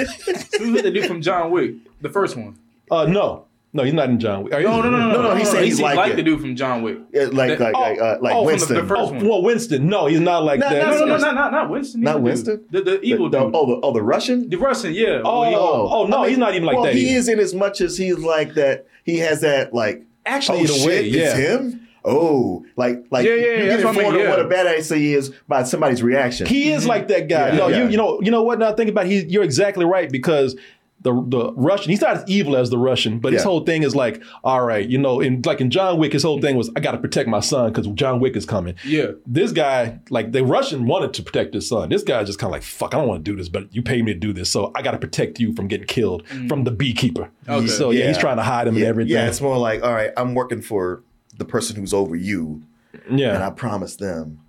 to 0.08 0.38
see. 0.38 0.58
Who's 0.58 0.82
the 0.82 0.90
dude 0.90 1.06
from 1.06 1.22
John 1.22 1.50
Wick? 1.50 1.74
The 2.00 2.08
first 2.08 2.36
one. 2.36 2.58
Uh, 2.90 3.06
no. 3.06 3.44
No, 3.74 3.82
he's 3.84 3.92
not 3.92 4.08
in 4.08 4.18
John 4.18 4.44
Wick. 4.44 4.54
Are 4.54 4.62
No, 4.62 4.80
no, 4.80 4.88
no, 4.88 4.98
no, 4.98 5.12
no. 5.12 5.22
no, 5.22 5.34
he 5.34 5.44
said 5.44 5.58
he 5.60 5.66
he's 5.66 5.74
seems 5.76 5.82
like 5.82 5.96
like 5.98 6.12
it. 6.12 6.16
the 6.16 6.22
dude 6.22 6.40
from 6.40 6.56
John 6.56 6.80
Wick. 6.82 6.98
Yeah, 7.12 7.24
like 7.24 7.58
That- 7.58 7.60
like 7.60 7.74
like, 7.74 8.00
uh, 8.00 8.16
like 8.22 8.34
oh, 8.34 8.38
from 8.38 8.44
the- 8.44 8.46
Winston. 8.46 8.76
the 8.76 8.82
first 8.86 9.00
Oh, 9.02 9.06
one. 9.12 9.28
well, 9.28 9.42
Winston. 9.42 9.86
No, 9.88 10.06
he's 10.06 10.20
not 10.20 10.42
like 10.42 10.58
No, 10.60 10.70
that. 10.70 10.78
No, 10.78 10.84
no, 10.84 10.90
no, 11.00 11.06
That's- 11.06 11.20
not, 11.20 11.34
not, 11.34 11.52
not 11.52 11.70
Winston. 11.70 12.00
Not 12.00 12.12
the 12.12 12.18
dude. 12.18 12.24
Winston? 12.24 12.64
The, 12.70 12.80
the 12.80 13.00
evil 13.02 13.28
The- 13.28 13.40
dude. 13.44 13.50
oh, 13.54 13.66
the, 13.66 13.80
oh, 13.86 13.92
the 13.92 14.02
Russian. 14.02 14.48
The 14.48 14.56
Russian, 14.56 14.94
yeah. 14.94 15.20
Oh, 15.22 15.40
Well, 15.40 15.50
he- 15.50 15.56
oh, 15.56 16.06
no, 16.06 16.22
he's 16.24 16.38
not 16.38 16.54
even 16.54 16.64
like 16.64 16.76
well, 16.76 16.84
that 16.86 16.94
he 16.94 17.10
either. 17.10 17.18
is 17.18 17.28
in 17.28 17.38
as 17.40 17.52
much 17.54 17.82
as 17.82 17.98
he's 17.98 18.18
like 18.18 18.54
that. 18.54 18.86
He 19.04 19.18
has 19.18 19.42
that 19.42 19.74
like 19.74 20.02
Actually, 20.24 20.60
oh, 20.60 20.64
in 20.64 20.70
a 20.82 20.86
way, 20.86 21.02
shit, 21.04 21.12
yeah. 21.12 21.22
it's 21.36 21.38
him. 21.38 21.87
Oh, 22.08 22.64
like 22.76 23.04
like 23.10 23.26
Yeah, 23.26 23.34
yeah, 23.34 23.46
yeah, 23.46 23.62
you 23.62 23.68
that's 23.68 23.82
get 23.82 23.84
what 23.84 23.94
I 23.94 23.98
mean, 23.98 24.06
informed 24.06 24.24
yeah. 24.24 24.30
what 24.30 24.40
a 24.40 24.44
badass 24.44 24.96
he 24.96 25.14
is 25.14 25.30
by 25.46 25.62
somebody's 25.64 26.02
reaction. 26.02 26.46
He 26.46 26.72
is 26.72 26.86
like 26.86 27.08
that 27.08 27.28
guy. 27.28 27.50
Yeah, 27.50 27.56
no, 27.56 27.68
yeah. 27.68 27.84
you 27.84 27.90
you 27.90 27.96
know 27.96 28.20
you 28.22 28.30
know 28.30 28.42
what? 28.42 28.58
Now 28.58 28.72
think 28.72 28.90
about 28.90 29.06
it, 29.06 29.10
he, 29.10 29.24
you're 29.24 29.44
exactly 29.44 29.84
right 29.84 30.10
because 30.10 30.56
the 31.00 31.12
the 31.28 31.52
Russian 31.52 31.90
he's 31.90 32.00
not 32.00 32.16
as 32.16 32.24
evil 32.26 32.56
as 32.56 32.70
the 32.70 32.78
Russian, 32.78 33.20
but 33.20 33.32
his 33.32 33.42
whole 33.42 33.60
thing 33.60 33.82
is 33.82 33.94
like, 33.94 34.22
all 34.42 34.64
right, 34.64 34.88
you 34.88 34.98
know, 34.98 35.20
in 35.20 35.42
like 35.42 35.60
in 35.60 35.70
John 35.70 35.98
Wick, 35.98 36.12
his 36.12 36.22
whole 36.22 36.40
thing 36.40 36.56
was 36.56 36.70
I 36.74 36.80
got 36.80 36.92
to 36.92 36.98
protect 36.98 37.28
my 37.28 37.40
son 37.40 37.72
because 37.72 37.86
John 37.88 38.20
Wick 38.20 38.36
is 38.36 38.44
coming. 38.44 38.74
Yeah. 38.84 39.12
This 39.26 39.52
guy, 39.52 40.00
like 40.10 40.32
the 40.32 40.44
Russian, 40.44 40.86
wanted 40.86 41.14
to 41.14 41.22
protect 41.22 41.54
his 41.54 41.68
son. 41.68 41.88
This 41.88 42.02
guy 42.02 42.24
just 42.24 42.38
kind 42.38 42.48
of 42.48 42.52
like, 42.52 42.62
fuck, 42.62 42.94
I 42.94 42.98
don't 42.98 43.08
want 43.08 43.24
to 43.24 43.30
do 43.30 43.36
this, 43.36 43.48
but 43.48 43.72
you 43.74 43.82
pay 43.82 44.02
me 44.02 44.12
to 44.12 44.18
do 44.18 44.32
this, 44.32 44.50
so 44.50 44.72
I 44.74 44.82
got 44.82 44.92
to 44.92 44.98
protect 44.98 45.38
you 45.38 45.54
from 45.54 45.68
getting 45.68 45.86
killed 45.86 46.24
mm. 46.26 46.48
from 46.48 46.64
the 46.64 46.72
beekeeper. 46.72 47.30
Okay. 47.48 47.66
So 47.68 47.90
yeah, 47.90 48.08
he's 48.08 48.18
trying 48.18 48.38
to 48.38 48.42
hide 48.42 48.66
him 48.66 48.74
yeah, 48.74 48.80
and 48.80 48.88
everything. 48.88 49.12
Yeah, 49.12 49.28
it's 49.28 49.40
more 49.40 49.56
like 49.56 49.82
all 49.82 49.92
right, 49.92 50.10
I'm 50.16 50.34
working 50.34 50.62
for 50.62 51.04
the 51.38 51.44
person 51.44 51.76
who's 51.76 51.94
over 51.94 52.14
you, 52.16 52.62
Yeah. 53.10 53.34
and. 53.34 53.44
I 53.44 53.50
promise 53.50 53.96
them. 53.96 54.40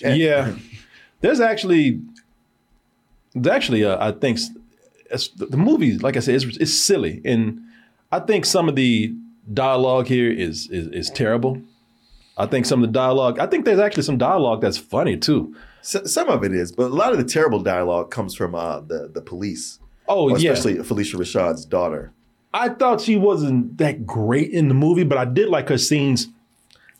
Yeah. 0.00 0.54
There's 1.22 1.40
actually 1.40 2.00
actually, 3.50 3.84
uh, 3.84 3.96
I 4.08 4.12
think 4.12 4.38
the 5.36 5.46
the 5.50 5.56
movie, 5.56 5.98
like 5.98 6.16
I 6.16 6.20
said, 6.20 6.34
it's, 6.34 6.44
it's 6.58 6.74
silly, 6.74 7.20
and 7.24 7.60
I 8.12 8.20
think 8.20 8.44
some 8.44 8.68
of 8.68 8.76
the 8.76 9.14
dialogue 9.52 10.06
here 10.08 10.30
is, 10.30 10.68
is 10.70 10.88
is 10.88 11.10
terrible. 11.10 11.60
I 12.38 12.46
think 12.46 12.66
some 12.66 12.82
of 12.82 12.88
the 12.88 12.92
dialogue. 12.92 13.38
I 13.38 13.46
think 13.46 13.64
there's 13.64 13.78
actually 13.78 14.02
some 14.02 14.18
dialogue 14.18 14.60
that's 14.60 14.76
funny 14.78 15.16
too. 15.16 15.54
S- 15.80 16.12
some 16.12 16.28
of 16.28 16.44
it 16.44 16.52
is, 16.52 16.70
but 16.72 16.84
a 16.90 16.94
lot 16.94 17.12
of 17.12 17.18
the 17.18 17.24
terrible 17.24 17.60
dialogue 17.60 18.10
comes 18.10 18.34
from 18.34 18.54
uh, 18.54 18.80
the 18.80 19.10
the 19.12 19.22
police. 19.22 19.78
Oh, 20.08 20.30
Or 20.30 20.38
yeah. 20.38 20.52
especially 20.52 20.74
Phylicia 20.84 21.16
Rashad's 21.18 21.64
daughter. 21.64 22.12
I 22.56 22.70
thought 22.70 23.02
she 23.02 23.16
wasn't 23.16 23.76
that 23.76 24.06
great 24.06 24.50
in 24.50 24.68
the 24.68 24.74
movie, 24.74 25.04
but 25.04 25.18
I 25.18 25.26
did 25.26 25.50
like 25.50 25.68
her 25.68 25.76
scenes 25.76 26.28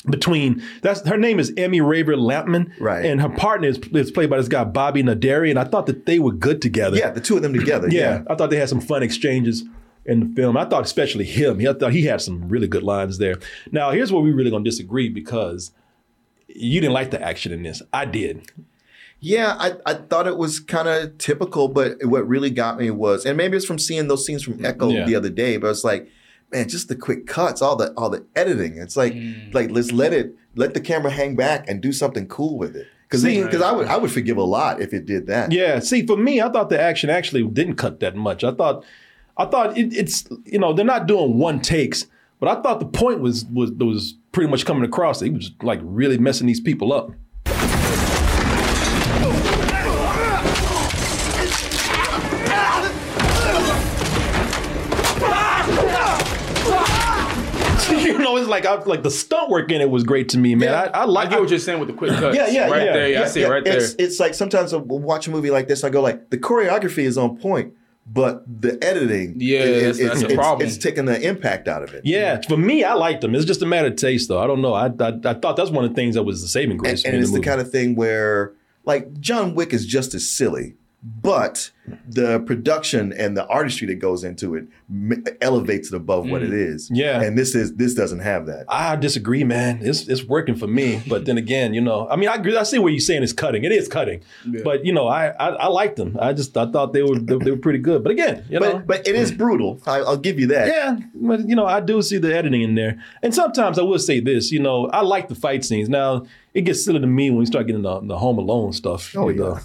between 0.08 0.62
that's 0.82 1.06
her 1.08 1.16
name 1.16 1.40
is 1.40 1.52
Emmy 1.56 1.80
Raver 1.80 2.14
Lampman, 2.14 2.70
right? 2.78 3.04
And 3.04 3.22
her 3.22 3.30
partner 3.30 3.68
is, 3.68 3.78
is 3.92 4.10
played 4.10 4.28
by 4.28 4.36
this 4.36 4.48
guy 4.48 4.64
Bobby 4.64 5.02
Naderi, 5.02 5.48
and 5.48 5.58
I 5.58 5.64
thought 5.64 5.86
that 5.86 6.04
they 6.04 6.18
were 6.18 6.32
good 6.32 6.60
together. 6.60 6.98
Yeah, 6.98 7.10
the 7.10 7.22
two 7.22 7.36
of 7.36 7.42
them 7.42 7.54
together. 7.54 7.88
yeah, 7.90 8.00
yeah. 8.00 8.22
I 8.28 8.34
thought 8.34 8.50
they 8.50 8.58
had 8.58 8.68
some 8.68 8.80
fun 8.82 9.02
exchanges 9.02 9.64
in 10.04 10.20
the 10.20 10.34
film. 10.36 10.58
I 10.58 10.66
thought 10.66 10.84
especially 10.84 11.24
him. 11.24 11.58
I 11.66 11.72
thought 11.72 11.92
he 11.92 12.02
had 12.02 12.20
some 12.20 12.48
really 12.48 12.68
good 12.68 12.82
lines 12.82 13.16
there. 13.16 13.36
Now 13.72 13.90
here's 13.92 14.12
where 14.12 14.22
we 14.22 14.32
really 14.32 14.50
gonna 14.50 14.62
disagree 14.62 15.08
because 15.08 15.72
you 16.48 16.80
didn't 16.82 16.94
like 16.94 17.10
the 17.10 17.22
action 17.22 17.52
in 17.52 17.62
this. 17.62 17.80
I 17.92 18.04
did. 18.04 18.52
Yeah, 19.26 19.56
I, 19.58 19.72
I 19.84 19.94
thought 19.94 20.28
it 20.28 20.36
was 20.36 20.60
kind 20.60 20.86
of 20.86 21.18
typical, 21.18 21.66
but 21.66 21.96
what 22.04 22.28
really 22.28 22.48
got 22.48 22.78
me 22.78 22.92
was, 22.92 23.26
and 23.26 23.36
maybe 23.36 23.56
it's 23.56 23.66
from 23.66 23.80
seeing 23.80 24.06
those 24.06 24.24
scenes 24.24 24.44
from 24.44 24.58
mm, 24.58 24.64
Echo 24.64 24.88
Yeah. 24.88 25.04
the 25.04 25.16
other 25.16 25.30
day, 25.30 25.56
but 25.56 25.70
it's 25.70 25.82
like, 25.82 26.08
man, 26.52 26.68
just 26.68 26.86
the 26.86 26.94
quick 26.94 27.26
cuts, 27.26 27.60
all 27.60 27.74
the 27.74 27.92
all 27.94 28.08
the 28.08 28.24
editing. 28.36 28.78
It's 28.78 28.96
like, 28.96 29.14
mm. 29.14 29.52
like 29.52 29.72
let's 29.72 29.90
let 29.90 30.12
it 30.12 30.36
let 30.54 30.74
the 30.74 30.80
camera 30.80 31.10
hang 31.10 31.34
back 31.34 31.68
and 31.68 31.80
do 31.80 31.92
something 31.92 32.28
cool 32.28 32.56
with 32.56 32.76
it. 32.76 32.86
Because 33.02 33.24
because 33.24 33.62
I 33.62 33.72
would 33.72 33.88
I 33.88 33.96
would 33.96 34.12
forgive 34.12 34.36
a 34.36 34.44
lot 34.44 34.80
if 34.80 34.94
it 34.94 35.06
did 35.06 35.26
that. 35.26 35.50
Yeah, 35.50 35.80
see, 35.80 36.06
for 36.06 36.16
me, 36.16 36.40
I 36.40 36.48
thought 36.48 36.70
the 36.70 36.80
action 36.80 37.10
actually 37.10 37.42
didn't 37.48 37.74
cut 37.74 37.98
that 38.00 38.14
much. 38.14 38.44
I 38.44 38.52
thought, 38.52 38.84
I 39.36 39.46
thought 39.46 39.76
it, 39.76 39.92
it's 39.92 40.28
you 40.44 40.60
know 40.60 40.72
they're 40.72 40.84
not 40.84 41.08
doing 41.08 41.36
one 41.36 41.60
takes, 41.60 42.06
but 42.38 42.48
I 42.48 42.62
thought 42.62 42.78
the 42.78 42.86
point 42.86 43.18
was 43.18 43.44
was 43.46 43.72
was 43.72 44.14
pretty 44.30 44.48
much 44.48 44.64
coming 44.64 44.84
across. 44.84 45.18
He 45.18 45.30
was 45.30 45.50
like 45.62 45.80
really 45.82 46.16
messing 46.16 46.46
these 46.46 46.60
people 46.60 46.92
up. 46.92 47.10
Know, 58.26 58.36
it's 58.36 58.48
like 58.48 58.66
I 58.66 58.74
like 58.82 59.02
the 59.02 59.10
stunt 59.10 59.48
work 59.50 59.70
in 59.70 59.80
it 59.80 59.88
was 59.90 60.04
great 60.04 60.28
to 60.30 60.38
me, 60.38 60.54
man. 60.54 60.74
I, 60.74 61.00
I 61.00 61.04
like. 61.04 61.28
I 61.28 61.30
get 61.30 61.40
what 61.40 61.50
you're 61.50 61.58
saying 61.58 61.78
with 61.80 61.88
the 61.88 61.94
quick 61.94 62.10
cuts. 62.12 62.36
Yeah, 62.36 62.48
yeah, 62.48 62.68
right 62.68 62.84
yeah. 62.86 62.92
there. 62.92 63.08
yeah, 63.08 63.22
I 63.22 63.26
see 63.26 63.42
it 63.42 63.48
right 63.48 63.64
there. 63.64 63.78
It's, 63.78 63.94
it's 63.98 64.20
like 64.20 64.34
sometimes 64.34 64.72
I 64.74 64.78
will 64.78 64.98
watch 64.98 65.26
a 65.26 65.30
movie 65.30 65.50
like 65.50 65.68
this, 65.68 65.82
I 65.84 65.88
go 65.90 66.00
like, 66.02 66.30
the 66.30 66.38
choreography 66.38 67.04
is 67.04 67.16
on 67.16 67.36
point, 67.38 67.72
but 68.06 68.44
the 68.60 68.78
editing, 68.84 69.34
Yeah, 69.38 69.60
is, 69.60 69.98
that's- 69.98 70.20
that's 70.20 70.32
a 70.32 70.36
problem. 70.36 70.66
It's 70.68 70.76
taking 70.78 71.06
the 71.06 71.20
impact 71.20 71.68
out 71.68 71.82
of 71.82 71.92
it. 71.94 72.02
Yeah, 72.04 72.40
for 72.46 72.56
me, 72.56 72.84
I 72.84 72.94
liked 72.94 73.20
them. 73.22 73.34
It's 73.34 73.44
just 73.44 73.62
a 73.62 73.66
matter 73.66 73.88
of 73.88 73.96
taste, 73.96 74.28
though. 74.28 74.40
I 74.40 74.46
don't 74.46 74.60
know. 74.62 74.74
I 74.74 74.86
I, 74.86 75.12
I 75.24 75.34
thought 75.34 75.56
that's 75.56 75.70
one 75.70 75.84
of 75.84 75.90
the 75.90 75.94
things 75.96 76.14
that 76.14 76.24
was 76.24 76.42
the 76.42 76.48
saving 76.48 76.76
grace. 76.76 77.04
and, 77.04 77.14
and 77.14 77.22
it's 77.22 77.30
the, 77.32 77.38
movie. 77.38 77.48
kind 77.48 77.60
of 77.60 77.70
thing 77.70 77.94
where 77.96 78.52
like 78.84 79.18
John 79.20 79.54
Wick 79.54 79.72
is 79.72 79.84
just 79.86 80.14
as 80.14 80.28
silly, 80.28 80.74
but 81.02 81.70
the 82.08 82.40
production 82.40 83.12
and 83.12 83.36
the 83.36 83.46
artistry 83.46 83.86
that 83.86 83.96
goes 83.96 84.24
into 84.24 84.56
it 84.56 84.66
m- 84.90 85.22
elevates 85.40 85.92
it 85.92 85.96
above 85.96 86.28
what 86.28 86.42
Mm. 86.42 86.46
it 86.48 86.52
is. 86.54 86.90
Yeah. 86.92 87.22
and 87.22 87.38
this 87.38 87.54
is 87.54 87.74
this 87.76 87.94
doesn't 87.94 88.20
have 88.20 88.46
that. 88.46 88.64
I 88.68 88.96
disagree, 88.96 89.44
man. 89.44 89.78
It's 89.82 90.08
it's 90.08 90.24
working 90.24 90.56
for 90.56 90.66
me, 90.66 91.00
but 91.06 91.24
then 91.26 91.38
again, 91.38 91.74
you 91.74 91.80
know, 91.80 92.08
I 92.10 92.16
mean, 92.16 92.28
I 92.28 92.34
agree. 92.34 92.56
I 92.56 92.64
see 92.64 92.78
what 92.80 92.88
you're 92.92 92.98
saying 93.00 93.22
is 93.22 93.32
cutting. 93.32 93.62
It 93.62 93.70
is 93.72 93.86
cutting, 93.88 94.22
but 94.64 94.84
you 94.84 94.92
know, 94.92 95.06
I 95.06 95.28
I, 95.28 95.48
I 95.50 95.66
liked 95.68 95.96
them. 95.96 96.16
I 96.20 96.32
just 96.32 96.56
I 96.56 96.66
thought 96.70 96.92
they 96.92 97.02
were 97.02 97.18
they, 97.18 97.36
they 97.36 97.50
were 97.52 97.56
pretty 97.56 97.78
good. 97.78 98.02
But 98.02 98.10
again, 98.10 98.44
you 98.50 98.58
know, 98.58 98.78
But 98.78 98.86
but 98.86 99.08
it 99.08 99.14
is 99.14 99.30
brutal. 99.30 99.80
I, 99.86 99.98
I'll 99.98 100.16
give 100.16 100.40
you 100.40 100.48
that. 100.48 100.66
yeah, 100.68 100.98
but 101.14 101.48
you 101.48 101.54
know, 101.54 101.66
I 101.66 101.80
do 101.80 102.02
see 102.02 102.18
the 102.18 102.34
editing 102.36 102.62
in 102.62 102.74
there. 102.74 102.98
And 103.22 103.32
sometimes 103.34 103.78
I 103.78 103.82
will 103.82 103.98
say 104.00 104.18
this, 104.18 104.50
you 104.50 104.58
know, 104.58 104.86
I 104.88 105.02
like 105.02 105.28
the 105.28 105.34
fight 105.36 105.64
scenes. 105.64 105.88
Now 105.88 106.26
it 106.56 106.64
gets 106.64 106.82
silly 106.82 106.98
to 107.00 107.06
me 107.06 107.28
when 107.28 107.38
we 107.40 107.44
start 107.44 107.66
getting 107.66 107.82
the, 107.82 108.00
the 108.00 108.16
Home 108.16 108.38
Alone 108.38 108.72
stuff. 108.72 109.14
Oh, 109.14 109.26
with, 109.26 109.36
yeah. 109.36 109.44
uh, 109.44 109.60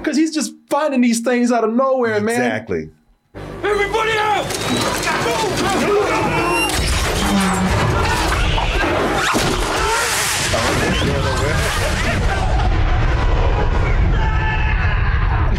Cause 0.04 0.16
he's 0.16 0.32
just 0.32 0.54
finding 0.70 1.00
these 1.00 1.22
things 1.22 1.50
out 1.50 1.64
of 1.64 1.74
nowhere, 1.74 2.20
man. 2.20 2.36
Exactly. 2.36 2.88
Everybody 3.34 4.12
out! 4.12 4.46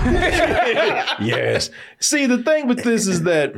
yes. 1.22 1.70
See, 2.00 2.26
the 2.28 2.42
thing 2.42 2.70
with 2.70 2.86
this 2.86 3.08
is 3.08 3.24
that, 3.24 3.54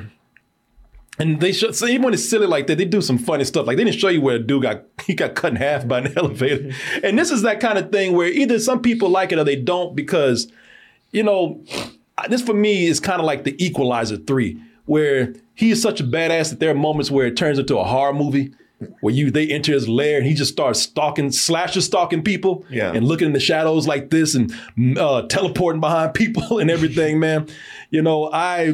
and 1.21 1.39
they 1.39 1.51
show, 1.51 1.71
so 1.71 1.85
even 1.85 2.01
when 2.03 2.13
it's 2.13 2.27
silly 2.27 2.47
like 2.47 2.67
that, 2.67 2.77
they 2.77 2.85
do 2.85 3.01
some 3.01 3.17
funny 3.17 3.43
stuff. 3.43 3.67
Like 3.67 3.77
they 3.77 3.83
didn't 3.83 3.99
show 3.99 4.09
you 4.09 4.21
where 4.21 4.35
a 4.35 4.39
dude 4.39 4.63
got 4.63 4.83
he 5.05 5.13
got 5.13 5.35
cut 5.35 5.51
in 5.51 5.55
half 5.57 5.87
by 5.87 5.99
an 5.99 6.13
elevator. 6.17 6.71
And 7.03 7.17
this 7.17 7.31
is 7.31 7.41
that 7.43 7.59
kind 7.59 7.77
of 7.77 7.91
thing 7.91 8.13
where 8.15 8.27
either 8.27 8.59
some 8.59 8.81
people 8.81 9.09
like 9.09 9.31
it 9.31 9.39
or 9.39 9.43
they 9.43 9.55
don't 9.55 9.95
because, 9.95 10.51
you 11.11 11.23
know, 11.23 11.63
this 12.29 12.41
for 12.41 12.53
me 12.53 12.87
is 12.87 12.99
kind 12.99 13.19
of 13.19 13.25
like 13.25 13.43
the 13.43 13.55
Equalizer 13.63 14.17
three, 14.17 14.61
where 14.85 15.33
he 15.53 15.71
is 15.71 15.81
such 15.81 15.99
a 15.99 16.03
badass 16.03 16.49
that 16.49 16.59
there 16.59 16.69
are 16.71 16.75
moments 16.75 17.09
where 17.11 17.27
it 17.27 17.37
turns 17.37 17.59
into 17.59 17.77
a 17.77 17.83
horror 17.83 18.13
movie. 18.13 18.51
Where 19.01 19.13
you 19.13 19.29
they 19.29 19.47
enter 19.47 19.73
his 19.73 19.87
lair 19.87 20.17
and 20.17 20.25
he 20.25 20.33
just 20.33 20.51
starts 20.51 20.79
stalking, 20.81 21.31
slasher 21.31 21.81
stalking 21.81 22.23
people, 22.23 22.65
Yeah. 22.67 22.91
and 22.91 23.05
looking 23.07 23.27
in 23.27 23.33
the 23.33 23.39
shadows 23.39 23.87
like 23.87 24.09
this 24.09 24.33
and 24.33 24.51
uh, 24.97 25.21
teleporting 25.27 25.79
behind 25.79 26.13
people 26.15 26.57
and 26.57 26.71
everything, 26.71 27.19
man. 27.19 27.47
You 27.91 28.01
know, 28.01 28.31
I, 28.33 28.73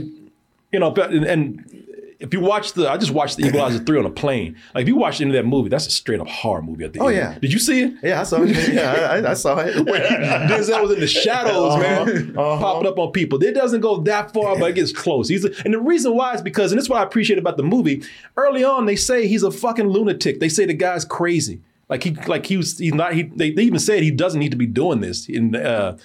you 0.72 0.80
know, 0.80 0.94
and, 0.96 1.26
and 1.26 1.77
if 2.20 2.34
you 2.34 2.40
watch 2.40 2.74
the, 2.74 2.90
I 2.90 2.98
just 2.98 3.12
watched 3.12 3.38
the 3.38 3.46
Equalizer 3.48 3.80
three 3.80 4.00
on 4.00 4.06
a 4.06 4.10
plane. 4.10 4.56
Like 4.74 4.84
if 4.84 4.88
you 4.88 4.96
watch 4.96 5.22
into 5.22 5.34
that 5.34 5.46
movie, 5.46 5.70
that's 5.70 5.86
a 5.86 5.92
straight 5.92 6.20
up 6.20 6.28
horror 6.28 6.62
movie 6.64 6.84
at 6.84 6.94
the 6.94 7.00
Oh, 7.00 7.08
end. 7.08 7.16
yeah. 7.18 7.38
did 7.40 7.54
you 7.54 7.60
see 7.60 7.84
it? 7.84 7.94
Yeah, 8.02 8.22
I 8.22 8.24
saw 8.24 8.42
it. 8.42 8.50
Yeah, 8.74 8.92
I, 9.24 9.32
I 9.32 9.34
saw 9.36 9.58
it. 9.60 9.86
Where 9.86 10.02
Denzel 10.48 10.82
was 10.82 10.92
in 10.92 11.00
the 11.00 11.08
shadows, 11.08 11.78
man, 11.80 12.36
Uh-huh. 12.38 12.60
popping 12.60 12.88
up 12.88 12.98
on 12.98 13.12
people. 13.12 13.42
It 13.44 13.54
doesn't 13.54 13.82
go 13.82 13.98
that 14.02 14.34
far, 14.34 14.58
but 14.58 14.72
it 14.72 14.74
gets 14.74 14.92
close. 14.92 15.28
He's 15.30 15.46
a, 15.46 15.52
and 15.64 15.74
the 15.74 15.80
reason 15.80 16.16
why 16.16 16.34
is 16.34 16.42
because, 16.42 16.72
and 16.72 16.80
this 16.80 16.86
is 16.86 16.90
what 16.90 17.00
I 17.00 17.04
appreciate 17.04 17.38
about 17.38 17.58
the 17.58 17.64
movie. 17.64 18.02
Early 18.36 18.64
on, 18.64 18.86
they 18.88 18.96
say 18.96 19.28
he's 19.28 19.44
a 19.44 19.52
fucking 19.52 19.88
lunatic. 19.88 20.40
They 20.40 20.50
say 20.50 20.66
the 20.66 20.74
guy's 20.74 21.06
crazy. 21.06 21.62
Like 21.90 22.04
he, 22.04 22.16
like 22.28 22.48
he 22.48 22.58
was, 22.58 22.78
he's 22.80 22.94
not. 22.94 23.14
He, 23.14 23.24
they, 23.24 23.52
they 23.52 23.62
even 23.64 23.80
said 23.80 24.02
he 24.04 24.12
doesn't 24.12 24.40
need 24.40 24.52
to 24.52 24.58
be 24.58 24.66
doing 24.66 25.02
this. 25.02 25.30
In, 25.30 25.56
uh, 25.56 25.98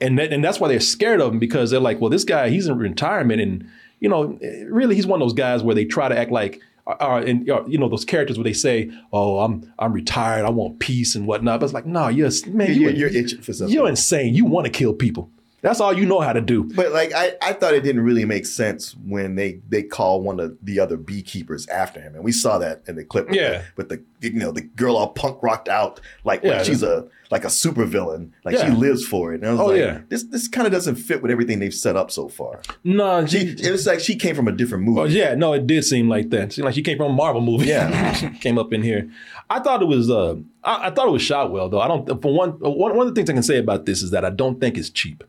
and 0.00 0.18
that, 0.18 0.32
and 0.32 0.42
that's 0.42 0.58
why 0.58 0.68
they're 0.68 0.80
scared 0.80 1.20
of 1.20 1.32
him 1.32 1.38
because 1.38 1.70
they're 1.70 1.80
like, 1.80 2.00
well, 2.00 2.10
this 2.10 2.24
guy, 2.24 2.48
he's 2.48 2.66
in 2.66 2.78
retirement, 2.78 3.40
and 3.40 3.68
you 4.02 4.08
know, 4.08 4.38
really, 4.68 4.94
he's 4.96 5.06
one 5.06 5.22
of 5.22 5.26
those 5.26 5.32
guys 5.34 5.62
where 5.62 5.74
they 5.74 5.84
try 5.86 6.08
to 6.08 6.18
act 6.18 6.30
like. 6.30 6.60
Are, 6.84 7.20
and 7.20 7.48
uh, 7.48 7.62
you 7.68 7.78
know 7.78 7.88
those 7.88 8.04
characters 8.04 8.36
where 8.36 8.42
they 8.44 8.52
say, 8.52 8.90
"Oh, 9.12 9.38
I'm 9.38 9.72
I'm 9.78 9.92
retired. 9.92 10.44
I 10.44 10.50
want 10.50 10.80
peace 10.80 11.14
and 11.14 11.28
whatnot." 11.28 11.60
But 11.60 11.66
it's 11.66 11.72
like, 11.72 11.86
no, 11.86 12.08
you're 12.08 12.28
man, 12.48 12.74
You're- 12.74 12.92
you, 12.92 12.98
you're 12.98 13.08
itching 13.08 13.40
for 13.40 13.52
something. 13.52 13.72
You're 13.72 13.88
insane. 13.88 14.34
You 14.34 14.44
want 14.46 14.64
to 14.64 14.70
kill 14.72 14.92
people. 14.92 15.30
That's 15.62 15.80
all 15.80 15.92
you 15.92 16.04
know 16.06 16.20
how 16.20 16.32
to 16.32 16.40
do. 16.40 16.64
But 16.64 16.92
like 16.92 17.12
I, 17.14 17.34
I 17.40 17.52
thought 17.54 17.72
it 17.74 17.82
didn't 17.82 18.02
really 18.02 18.24
make 18.24 18.46
sense 18.46 18.96
when 19.06 19.36
they 19.36 19.60
they 19.68 19.82
call 19.82 20.20
one 20.20 20.40
of 20.40 20.56
the 20.62 20.80
other 20.80 20.96
beekeepers 20.96 21.66
after 21.68 22.00
him, 22.00 22.14
and 22.14 22.24
we 22.24 22.32
saw 22.32 22.58
that 22.58 22.82
in 22.86 22.96
the 22.96 23.04
clip. 23.04 23.28
With 23.28 23.36
Yeah. 23.36 23.50
the, 23.58 23.62
with 23.76 23.88
the 23.88 24.02
you 24.20 24.32
know 24.34 24.50
the 24.52 24.62
girl 24.62 24.96
all 24.96 25.08
punk 25.10 25.38
rocked 25.42 25.68
out, 25.68 26.00
like, 26.24 26.42
Yeah. 26.42 26.56
like 26.58 26.64
she's 26.64 26.82
a 26.82 27.06
like 27.30 27.44
a 27.44 27.50
super 27.50 27.86
villain, 27.86 28.34
like 28.44 28.58
she 28.58 28.68
lives 28.68 29.06
for 29.06 29.32
it. 29.32 29.36
And 29.40 29.46
I 29.48 29.52
was 29.52 29.60
Oh, 29.60 29.66
like, 29.66 29.78
yeah. 29.78 30.00
this 30.08 30.24
this 30.24 30.48
kind 30.48 30.66
of 30.66 30.72
doesn't 30.72 30.96
fit 30.96 31.22
with 31.22 31.30
everything 31.30 31.60
they've 31.60 31.72
set 31.72 31.96
up 31.96 32.10
so 32.10 32.28
far. 32.28 32.60
No, 32.84 33.24
She, 33.24 33.38
it 33.38 33.70
was 33.70 33.86
like 33.86 34.00
she 34.00 34.16
came 34.16 34.34
from 34.34 34.48
a 34.48 34.52
different 34.52 34.84
movie. 34.84 34.98
Well, 34.98 35.10
yeah, 35.10 35.34
no, 35.34 35.52
it 35.54 35.66
did 35.66 35.84
seem 35.84 36.08
like 36.08 36.28
that. 36.30 36.42
It 36.42 36.52
seemed 36.54 36.66
like 36.66 36.74
she 36.74 36.82
came 36.82 36.98
from 36.98 37.12
a 37.12 37.14
Marvel 37.14 37.40
movie. 37.40 37.66
Yeah. 37.66 38.12
She 38.14 38.28
came 38.28 38.58
up 38.58 38.72
in 38.72 38.82
here. 38.82 39.08
I 39.48 39.60
thought 39.60 39.80
it 39.80 39.86
was. 39.88 40.10
Uh, 40.10 40.36
I, 40.64 40.88
I 40.88 40.90
thought 40.90 41.08
it 41.08 41.12
was 41.12 41.22
shot 41.22 41.50
well, 41.52 41.68
though. 41.68 41.80
I 41.80 41.88
don't. 41.88 42.06
For 42.20 42.34
one, 42.34 42.50
one, 42.60 42.94
one 42.96 43.06
of 43.06 43.14
the 43.14 43.18
things 43.18 43.30
I 43.30 43.32
can 43.32 43.42
say 43.42 43.58
about 43.58 43.86
this 43.86 44.02
is 44.02 44.10
that 44.10 44.24
I 44.24 44.30
don't 44.30 44.60
think 44.60 44.76
it's 44.76 44.90
cheap. 44.90 45.24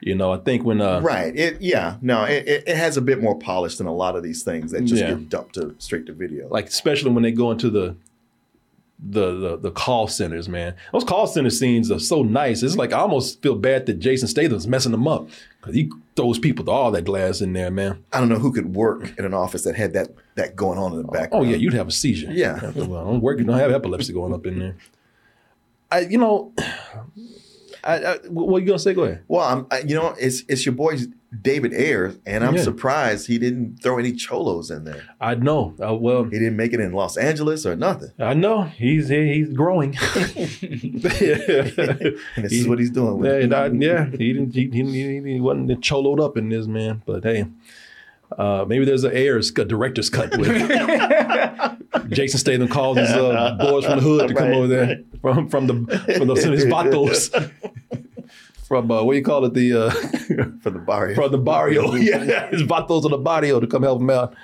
You 0.00 0.14
know, 0.14 0.32
I 0.32 0.36
think 0.38 0.64
when 0.64 0.80
uh, 0.80 1.00
Right. 1.00 1.34
It 1.34 1.60
yeah. 1.60 1.96
No, 2.02 2.24
it, 2.24 2.46
it, 2.66 2.76
has 2.76 2.96
a 2.96 3.00
bit 3.00 3.22
more 3.22 3.38
polish 3.38 3.76
than 3.76 3.86
a 3.86 3.94
lot 3.94 4.14
of 4.14 4.22
these 4.22 4.42
things 4.42 4.70
that 4.72 4.82
just 4.84 5.00
Yeah. 5.00 5.10
get 5.14 5.28
dumped 5.28 5.54
to 5.54 5.74
straight 5.78 6.06
to 6.06 6.12
video. 6.12 6.48
like 6.48 6.66
especially 6.66 7.10
when 7.12 7.22
they 7.22 7.32
go 7.32 7.50
into 7.50 7.70
the 7.70 7.96
the 8.98 9.38
the, 9.38 9.56
the 9.58 9.70
call 9.70 10.06
centers, 10.08 10.48
man. 10.48 10.74
Those 10.92 11.04
call 11.04 11.26
center 11.26 11.50
scenes 11.50 11.90
are 11.90 11.98
so 11.98 12.22
nice. 12.22 12.62
It's 12.62 12.76
like 12.76 12.92
I 12.92 12.98
almost 12.98 13.42
feel 13.42 13.54
bad 13.54 13.86
that 13.86 13.94
Jason 14.00 14.28
Statham's 14.28 14.66
messing 14.66 14.92
them 14.92 15.06
up 15.06 15.28
because 15.60 15.74
he 15.74 15.90
throws 16.14 16.38
people 16.38 16.64
to 16.66 16.70
all 16.70 16.90
that 16.92 17.02
glass 17.04 17.40
in 17.40 17.52
there, 17.52 17.70
man. 17.70 18.02
I 18.12 18.20
don't 18.20 18.28
know 18.30 18.38
who 18.38 18.52
could 18.52 18.74
work 18.74 19.12
in 19.18 19.24
an 19.24 19.34
office 19.34 19.64
that 19.64 19.76
had 19.76 19.92
that 19.94 20.08
that 20.36 20.56
going 20.56 20.78
on 20.78 20.92
in 20.92 20.98
the 20.98 21.08
background. 21.08 21.46
Oh 21.46 21.48
yeah, 21.48 21.56
you'd 21.56 21.74
have 21.74 21.88
a 21.88 21.92
seizure. 21.92 22.30
Yeah. 22.30 22.70
well, 22.74 23.04
don't 23.04 23.20
work. 23.20 23.38
You 23.38 23.44
don't 23.44 23.58
have 23.58 23.70
epilepsy 23.72 24.12
going 24.12 24.32
up 24.32 24.46
in 24.46 24.58
there. 24.58 24.76
I, 25.90 26.00
you 26.00 26.18
know, 26.18 26.52
I, 27.86 28.12
I 28.14 28.16
what 28.28 28.60
you 28.62 28.66
gonna 28.66 28.78
say? 28.78 28.94
Go 28.94 29.04
ahead. 29.04 29.22
Well, 29.28 29.42
I'm, 29.46 29.66
I, 29.70 29.78
you 29.80 29.94
know, 29.94 30.14
it's 30.18 30.42
it's 30.48 30.66
your 30.66 30.74
boy 30.74 30.96
David 31.42 31.72
Ayers, 31.74 32.18
and 32.26 32.44
I'm 32.44 32.54
Yeah. 32.56 32.62
surprised 32.62 33.26
he 33.26 33.38
didn't 33.38 33.82
throw 33.82 33.98
any 33.98 34.12
cholos 34.12 34.70
in 34.70 34.84
there. 34.84 35.02
I 35.20 35.34
know. 35.34 35.74
Uh, 35.82 35.94
well, 35.94 36.24
He 36.24 36.30
didn't 36.38 36.56
make 36.56 36.72
it 36.72 36.80
in 36.80 36.92
Los 36.92 37.16
Angeles 37.16 37.66
or 37.66 37.76
nothing. 37.76 38.10
I 38.18 38.34
know 38.34 38.62
he's 38.62 39.08
he's 39.08 39.52
growing. 39.52 39.96
This 41.02 42.52
is 42.52 42.68
what 42.68 42.78
he's 42.78 42.90
doing. 42.90 43.18
With 43.18 43.50
Yeah, 43.50 43.68
yeah, 43.72 44.06
he 44.06 44.32
didn't. 44.32 44.54
He, 44.54 44.68
he, 44.70 44.82
he, 44.82 45.32
he 45.34 45.40
wasn't 45.40 45.70
choloed 45.80 46.20
up 46.24 46.36
in 46.36 46.48
this 46.48 46.66
man, 46.66 47.02
but 47.06 47.24
hey, 47.24 47.46
uh, 48.36 48.64
maybe 48.66 48.84
there's 48.84 49.04
an 49.04 49.12
Ayers 49.14 49.50
cut, 49.50 49.68
director's 49.68 50.10
cut 50.10 50.36
with 50.36 50.48
Jason 52.10 52.38
Statham 52.38 52.68
calls 52.68 52.98
his 52.98 53.10
uh, 53.10 53.56
boys 53.60 53.84
from 53.84 53.96
the 53.96 54.02
hood 54.02 54.28
to 54.28 54.34
come 54.34 54.44
Right, 54.48 54.54
over 54.54 54.66
there 54.66 55.00
from 55.34 55.48
from 55.48 55.66
the 55.66 55.74
from 56.16 56.28
the 56.28 56.34
his 56.34 56.64
vatos 56.66 57.50
from 58.66 58.90
uh, 58.90 59.02
what 59.02 59.12
do 59.12 59.18
you 59.18 59.24
call 59.24 59.44
it 59.44 59.54
the 59.54 59.72
uh, 59.72 59.90
for 60.60 60.70
the 60.70 60.78
barrio 60.78 61.14
from 61.16 61.32
the 61.32 61.38
barrio 61.38 61.94
yeah 61.96 62.48
his 62.50 62.62
vatos 62.62 63.04
of 63.04 63.10
the 63.10 63.18
barrio 63.18 63.58
to 63.58 63.66
come 63.66 63.82
help 63.82 64.00
him 64.00 64.10
out. 64.10 64.34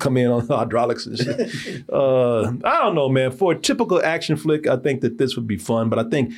come 0.00 0.16
in 0.16 0.28
on 0.28 0.46
hydraulics 0.48 1.04
and 1.04 1.18
shit. 1.18 1.84
Uh, 1.92 2.44
I 2.64 2.78
don't 2.80 2.94
know, 2.94 3.10
man. 3.10 3.30
For 3.30 3.52
a 3.52 3.58
typical 3.58 4.02
action 4.02 4.36
flick, 4.38 4.66
I 4.66 4.76
think 4.76 5.02
that 5.02 5.18
this 5.18 5.36
would 5.36 5.46
be 5.46 5.58
fun. 5.58 5.90
But 5.90 5.98
I 5.98 6.04
think 6.04 6.32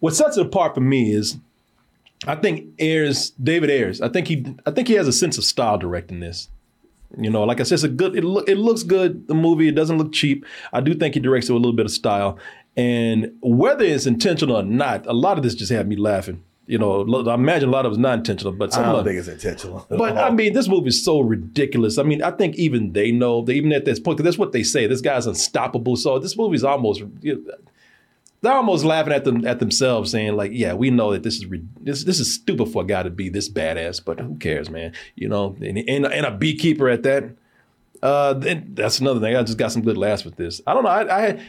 what 0.00 0.14
sets 0.14 0.36
it 0.36 0.44
apart 0.44 0.74
for 0.74 0.82
me 0.82 1.14
is 1.14 1.38
I 2.26 2.36
think 2.36 2.68
Ayers, 2.78 3.30
David 3.42 3.70
Ayers, 3.70 4.02
I 4.02 4.10
think 4.10 4.28
he 4.28 4.44
I 4.66 4.70
think 4.72 4.88
he 4.88 4.94
has 4.94 5.08
a 5.08 5.12
sense 5.12 5.38
of 5.38 5.44
style 5.44 5.78
directing 5.78 6.20
this. 6.20 6.50
You 7.18 7.30
know, 7.30 7.44
like 7.44 7.60
I 7.60 7.64
said, 7.64 7.74
it's 7.74 7.82
a 7.82 7.88
good 7.88 8.16
it, 8.16 8.24
look, 8.24 8.48
it 8.48 8.56
looks 8.56 8.82
good, 8.82 9.28
the 9.28 9.34
movie, 9.34 9.68
it 9.68 9.74
doesn't 9.74 9.98
look 9.98 10.12
cheap. 10.12 10.44
I 10.72 10.80
do 10.80 10.94
think 10.94 11.14
he 11.14 11.20
directs 11.20 11.48
it 11.48 11.52
with 11.52 11.60
a 11.60 11.62
little 11.62 11.76
bit 11.76 11.86
of 11.86 11.92
style. 11.92 12.38
And 12.76 13.32
whether 13.42 13.84
it's 13.84 14.06
intentional 14.06 14.56
or 14.56 14.62
not, 14.62 15.06
a 15.06 15.12
lot 15.12 15.36
of 15.36 15.44
this 15.44 15.54
just 15.54 15.70
had 15.70 15.86
me 15.88 15.96
laughing. 15.96 16.42
You 16.66 16.78
know, 16.78 17.02
I 17.28 17.34
imagine 17.34 17.68
a 17.68 17.72
lot 17.72 17.84
of 17.84 17.92
it's 17.92 17.98
not 17.98 18.18
intentional, 18.18 18.52
but 18.52 18.72
some 18.72 18.84
I 18.84 18.86
don't 18.92 19.00
of 19.00 19.04
think 19.04 19.18
it's 19.18 19.28
intentional. 19.28 19.84
but. 19.90 20.16
I 20.16 20.30
mean, 20.30 20.54
this 20.54 20.68
movie 20.68 20.88
is 20.88 21.04
so 21.04 21.20
ridiculous. 21.20 21.98
I 21.98 22.02
mean, 22.04 22.22
I 22.22 22.30
think 22.30 22.54
even 22.56 22.92
they 22.92 23.10
know, 23.10 23.42
they, 23.42 23.54
even 23.54 23.72
at 23.72 23.84
this 23.84 23.98
point, 24.00 24.16
'cause 24.16 24.24
that's 24.24 24.38
what 24.38 24.52
they 24.52 24.62
say. 24.62 24.86
This 24.86 25.00
guy's 25.00 25.26
unstoppable. 25.26 25.96
So 25.96 26.18
this 26.18 26.36
movie's 26.36 26.64
almost, 26.64 27.02
you 27.20 27.34
know, 27.44 27.54
they're 28.42 28.52
almost 28.52 28.84
laughing 28.84 29.12
at 29.12 29.24
them 29.24 29.46
at 29.46 29.60
themselves, 29.60 30.10
saying 30.10 30.34
like, 30.34 30.50
"Yeah, 30.52 30.74
we 30.74 30.90
know 30.90 31.12
that 31.12 31.22
this 31.22 31.36
is 31.36 31.46
ri- 31.46 31.64
this 31.80 32.04
this 32.04 32.18
is 32.18 32.32
stupid 32.32 32.68
for 32.68 32.82
a 32.82 32.86
guy 32.86 33.04
to 33.04 33.10
be 33.10 33.28
this 33.28 33.48
badass, 33.48 34.04
but 34.04 34.20
who 34.20 34.36
cares, 34.36 34.68
man? 34.68 34.92
You 35.14 35.28
know, 35.28 35.56
and 35.60 35.78
and, 35.78 36.06
and 36.06 36.26
a 36.26 36.30
beekeeper 36.32 36.88
at 36.88 37.04
that. 37.04 37.36
Uh, 38.02 38.34
that's 38.34 38.98
another 38.98 39.20
thing. 39.20 39.36
I 39.36 39.42
just 39.44 39.58
got 39.58 39.70
some 39.70 39.82
good 39.82 39.96
laughs 39.96 40.24
with 40.24 40.34
this. 40.34 40.60
I 40.66 40.74
don't 40.74 40.82
know. 40.82 40.90
I 40.90 41.16
I 41.16 41.20
had, 41.20 41.42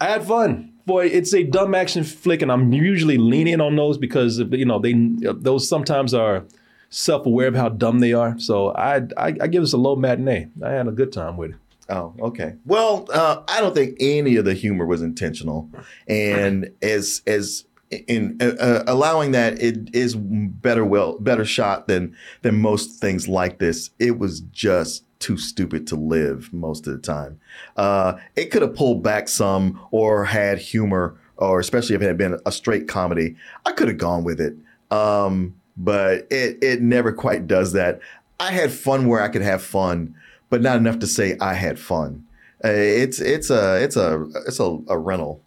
I 0.00 0.04
had 0.08 0.24
fun. 0.24 0.72
Boy, 0.86 1.06
it's 1.06 1.32
a 1.32 1.44
dumb 1.44 1.72
action 1.74 2.02
flick, 2.02 2.42
and 2.42 2.50
I'm 2.50 2.72
usually 2.72 3.16
leaning 3.16 3.60
on 3.60 3.76
those 3.76 3.96
because 3.96 4.38
you 4.38 4.64
know 4.64 4.80
they 4.80 4.92
those 4.92 5.68
sometimes 5.68 6.12
are 6.12 6.44
self-aware 6.90 7.48
of 7.48 7.54
how 7.54 7.68
dumb 7.68 8.00
they 8.00 8.12
are. 8.12 8.36
So 8.40 8.74
I 8.74 9.02
I, 9.16 9.36
I 9.40 9.46
give 9.46 9.62
this 9.62 9.72
a 9.72 9.78
low 9.78 9.94
matinee. 9.94 10.48
I 10.62 10.72
had 10.72 10.88
a 10.88 10.92
good 10.92 11.12
time 11.12 11.36
with 11.36 11.52
it. 11.52 11.56
Oh, 11.88 12.14
okay. 12.18 12.54
Well, 12.64 13.06
uh, 13.12 13.42
I 13.46 13.60
don't 13.60 13.74
think 13.74 13.96
any 14.00 14.36
of 14.36 14.44
the 14.44 14.54
humor 14.54 14.86
was 14.86 15.02
intentional, 15.02 15.68
and 16.08 16.70
as 16.80 17.22
as 17.26 17.64
in 17.90 18.38
uh, 18.40 18.54
uh, 18.58 18.84
allowing 18.86 19.32
that, 19.32 19.60
it 19.60 19.94
is 19.94 20.14
better 20.16 20.84
well 20.84 21.18
better 21.18 21.44
shot 21.44 21.86
than 21.86 22.16
than 22.42 22.58
most 22.58 23.00
things 23.00 23.28
like 23.28 23.58
this. 23.58 23.90
It 23.98 24.18
was 24.18 24.40
just 24.40 25.04
too 25.18 25.36
stupid 25.36 25.86
to 25.88 25.96
live 25.96 26.52
most 26.52 26.86
of 26.86 26.94
the 26.94 26.98
time. 26.98 27.40
Uh, 27.76 28.14
it 28.36 28.50
could 28.50 28.62
have 28.62 28.74
pulled 28.74 29.02
back 29.02 29.28
some 29.28 29.80
or 29.90 30.24
had 30.24 30.58
humor, 30.58 31.18
or 31.36 31.60
especially 31.60 31.94
if 31.94 32.02
it 32.02 32.06
had 32.06 32.18
been 32.18 32.38
a 32.46 32.52
straight 32.52 32.88
comedy. 32.88 33.36
I 33.66 33.72
could 33.72 33.88
have 33.88 33.98
gone 33.98 34.24
with 34.24 34.40
it, 34.40 34.54
um, 34.90 35.54
but 35.76 36.26
it 36.30 36.62
it 36.62 36.82
never 36.82 37.12
quite 37.12 37.46
does 37.46 37.72
that. 37.74 38.00
I 38.40 38.50
had 38.52 38.72
fun 38.72 39.06
where 39.06 39.20
I 39.20 39.28
could 39.28 39.42
have 39.42 39.62
fun 39.62 40.14
but 40.54 40.62
not 40.62 40.76
enough 40.76 41.00
to 41.00 41.06
say 41.08 41.36
I 41.40 41.54
had 41.54 41.80
fun. 41.80 42.24
Uh, 42.64 42.68
it's 42.68 43.20
it's 43.20 43.50
a 43.50 43.82
it's 43.82 43.96
a 43.96 44.24
it's 44.46 44.60
a, 44.60 44.78
a 44.86 44.96
rental. 44.96 45.42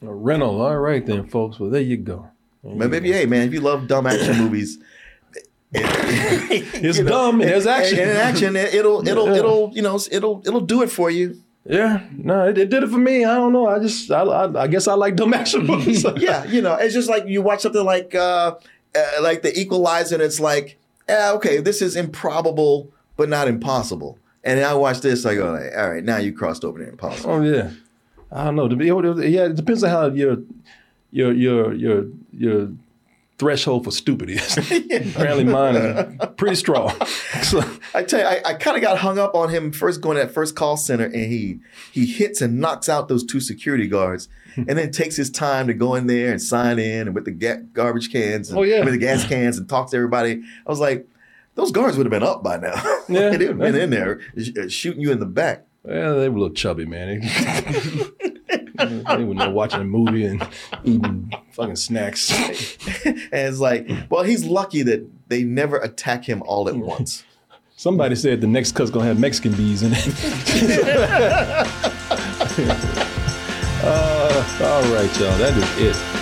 A 0.00 0.10
rental. 0.10 0.62
All 0.62 0.78
right 0.78 1.04
then, 1.04 1.26
folks. 1.28 1.60
Well, 1.60 1.68
there 1.68 1.82
you 1.82 1.98
go. 1.98 2.30
But 2.64 2.88
maybe 2.88 3.12
hey 3.12 3.26
man, 3.26 3.46
if 3.48 3.52
you 3.52 3.60
love 3.60 3.86
dumb 3.86 4.06
action 4.06 4.38
movies, 4.42 4.78
It's 5.72 7.00
dumb 7.04 7.42
and 7.42 7.50
there's 7.50 7.66
action. 7.66 7.98
And, 7.98 8.08
and 8.12 8.18
action, 8.18 8.56
it, 8.56 8.72
it'll 8.72 9.06
it'll 9.12 9.26
Yeah. 9.26 9.40
it'll 9.40 9.70
you 9.74 9.82
know 9.82 10.00
it'll 10.10 10.40
it'll 10.46 10.62
do 10.62 10.80
it 10.80 10.90
for 10.90 11.10
you. 11.10 11.38
Yeah, 11.66 12.00
no, 12.16 12.48
it, 12.48 12.56
it 12.56 12.70
did 12.70 12.82
it 12.82 12.88
for 12.88 12.96
me. 12.96 13.26
I 13.26 13.34
don't 13.34 13.52
know. 13.52 13.66
I 13.66 13.78
just, 13.78 14.10
I, 14.10 14.22
I, 14.22 14.62
I 14.62 14.66
guess 14.68 14.88
I 14.88 14.94
like 14.94 15.16
dumb 15.16 15.34
action 15.34 15.66
movies. 15.66 16.02
yeah, 16.16 16.44
you 16.44 16.62
know, 16.62 16.76
it's 16.76 16.94
just 16.94 17.10
like 17.10 17.26
you 17.26 17.42
watch 17.42 17.60
something 17.60 17.84
like 17.84 18.14
uh, 18.14 18.54
uh 18.94 19.20
like 19.20 19.42
The 19.42 19.52
Equalizer, 19.58 20.14
and 20.14 20.22
it's 20.22 20.40
like, 20.40 20.78
eh, 21.08 21.32
okay, 21.32 21.58
this 21.58 21.82
is 21.82 21.94
improbable 21.94 22.90
but 23.16 23.28
not 23.28 23.48
impossible. 23.48 24.18
And 24.46 24.60
then 24.60 24.64
I 24.64 24.74
watch 24.74 25.00
this, 25.00 25.26
I 25.26 25.34
go, 25.34 25.50
like, 25.50 25.76
all 25.76 25.90
right, 25.90 26.04
now 26.04 26.18
you 26.18 26.32
crossed 26.32 26.64
over 26.64 26.78
the 26.78 26.88
impossible. 26.88 27.30
Oh 27.32 27.42
yeah, 27.42 27.70
I 28.30 28.44
don't 28.44 28.54
know. 28.54 28.70
Yeah, 29.20 29.46
it 29.46 29.56
depends 29.56 29.82
on 29.82 29.90
how 29.90 30.06
your 30.06 30.36
your 31.10 31.32
your 31.32 31.74
your 31.74 32.04
your 32.32 32.68
threshold 33.38 33.84
for 33.84 33.90
stupid 33.90 34.30
is. 34.30 34.56
Apparently, 34.56 35.44
mine 35.44 35.74
is 35.74 36.28
pretty 36.36 36.56
strong. 36.56 36.92
So, 37.42 37.62
I 37.94 38.02
tell 38.02 38.20
you, 38.20 38.26
I, 38.26 38.40
I 38.44 38.54
kind 38.54 38.76
of 38.76 38.82
got 38.82 38.98
hung 38.98 39.18
up 39.18 39.34
on 39.36 39.50
him 39.50 39.70
first 39.70 40.00
going 40.00 40.16
to 40.16 40.24
that 40.24 40.32
first 40.32 40.56
call 40.56 40.76
center, 40.76 41.04
and 41.04 41.14
he 41.14 41.60
he 41.92 42.06
hits 42.06 42.40
and 42.40 42.58
knocks 42.58 42.88
out 42.88 43.06
those 43.08 43.22
two 43.24 43.38
security 43.40 43.86
guards, 43.86 44.28
hmm. 44.54 44.62
and 44.66 44.76
then 44.78 44.90
takes 44.90 45.14
his 45.14 45.30
time 45.30 45.66
to 45.68 45.74
go 45.74 45.94
in 45.94 46.06
there 46.08 46.32
and 46.32 46.42
sign 46.42 46.78
in 46.80 47.06
and 47.08 47.14
with 47.14 47.24
the 47.24 47.30
ga- 47.30 47.62
garbage 47.72 48.10
cans, 48.10 48.48
and, 48.48 48.58
Oh, 48.58 48.62
yeah. 48.62 48.82
with 48.82 48.94
the 48.94 48.98
gas 48.98 49.24
cans, 49.26 49.58
and 49.58 49.68
talk 49.68 49.90
to 49.90 49.96
everybody. 49.96 50.42
I 50.66 50.70
was 50.70 50.80
like, 50.80 51.06
those 51.56 51.72
guards 51.72 51.96
would 51.96 52.06
have 52.06 52.10
been 52.12 52.22
up 52.22 52.42
by 52.42 52.56
now. 52.58 52.74
Yeah. 53.08 53.30
they 53.30 53.38
would 53.38 53.40
have 53.40 53.58
been 53.58 53.74
in 53.76 53.90
there 53.90 54.20
uh, 54.36 54.68
shooting 54.68 55.00
you 55.00 55.12
in 55.12 55.20
the 55.20 55.26
back. 55.26 55.64
yeah, 55.86 56.10
they 56.10 56.28
were 56.28 56.36
a 56.36 56.40
little 56.40 56.50
chubby, 56.50 56.84
man. 56.86 57.20
They, 57.20 57.28
they 59.16 59.24
were 59.24 59.34
there 59.34 59.50
watching 59.50 59.80
a 59.80 59.84
movie 59.84 60.24
and 60.26 60.44
eating 60.84 61.32
fucking 61.52 61.76
snacks. 61.76 62.30
and 63.04 63.16
it's 63.32 63.60
like, 63.60 63.88
well, 64.10 64.24
he's 64.24 64.44
lucky 64.44 64.82
that 64.82 65.08
they 65.28 65.44
never 65.44 65.76
attack 65.78 66.24
him 66.24 66.42
all 66.46 66.68
at 66.68 66.74
once. 66.76 67.24
Somebody 67.76 68.16
said 68.16 68.40
the 68.40 68.46
next 68.48 68.72
cut's 68.72 68.90
gonna 68.90 69.06
have 69.06 69.20
Mexican 69.20 69.52
bees 69.52 69.82
in 69.84 69.92
it. 69.94 70.08
uh, 73.84 74.58
all 74.62 74.82
right, 74.94 75.20
y'all. 75.20 75.38
That 75.38 75.54
is 75.56 75.96
it. 75.96 76.15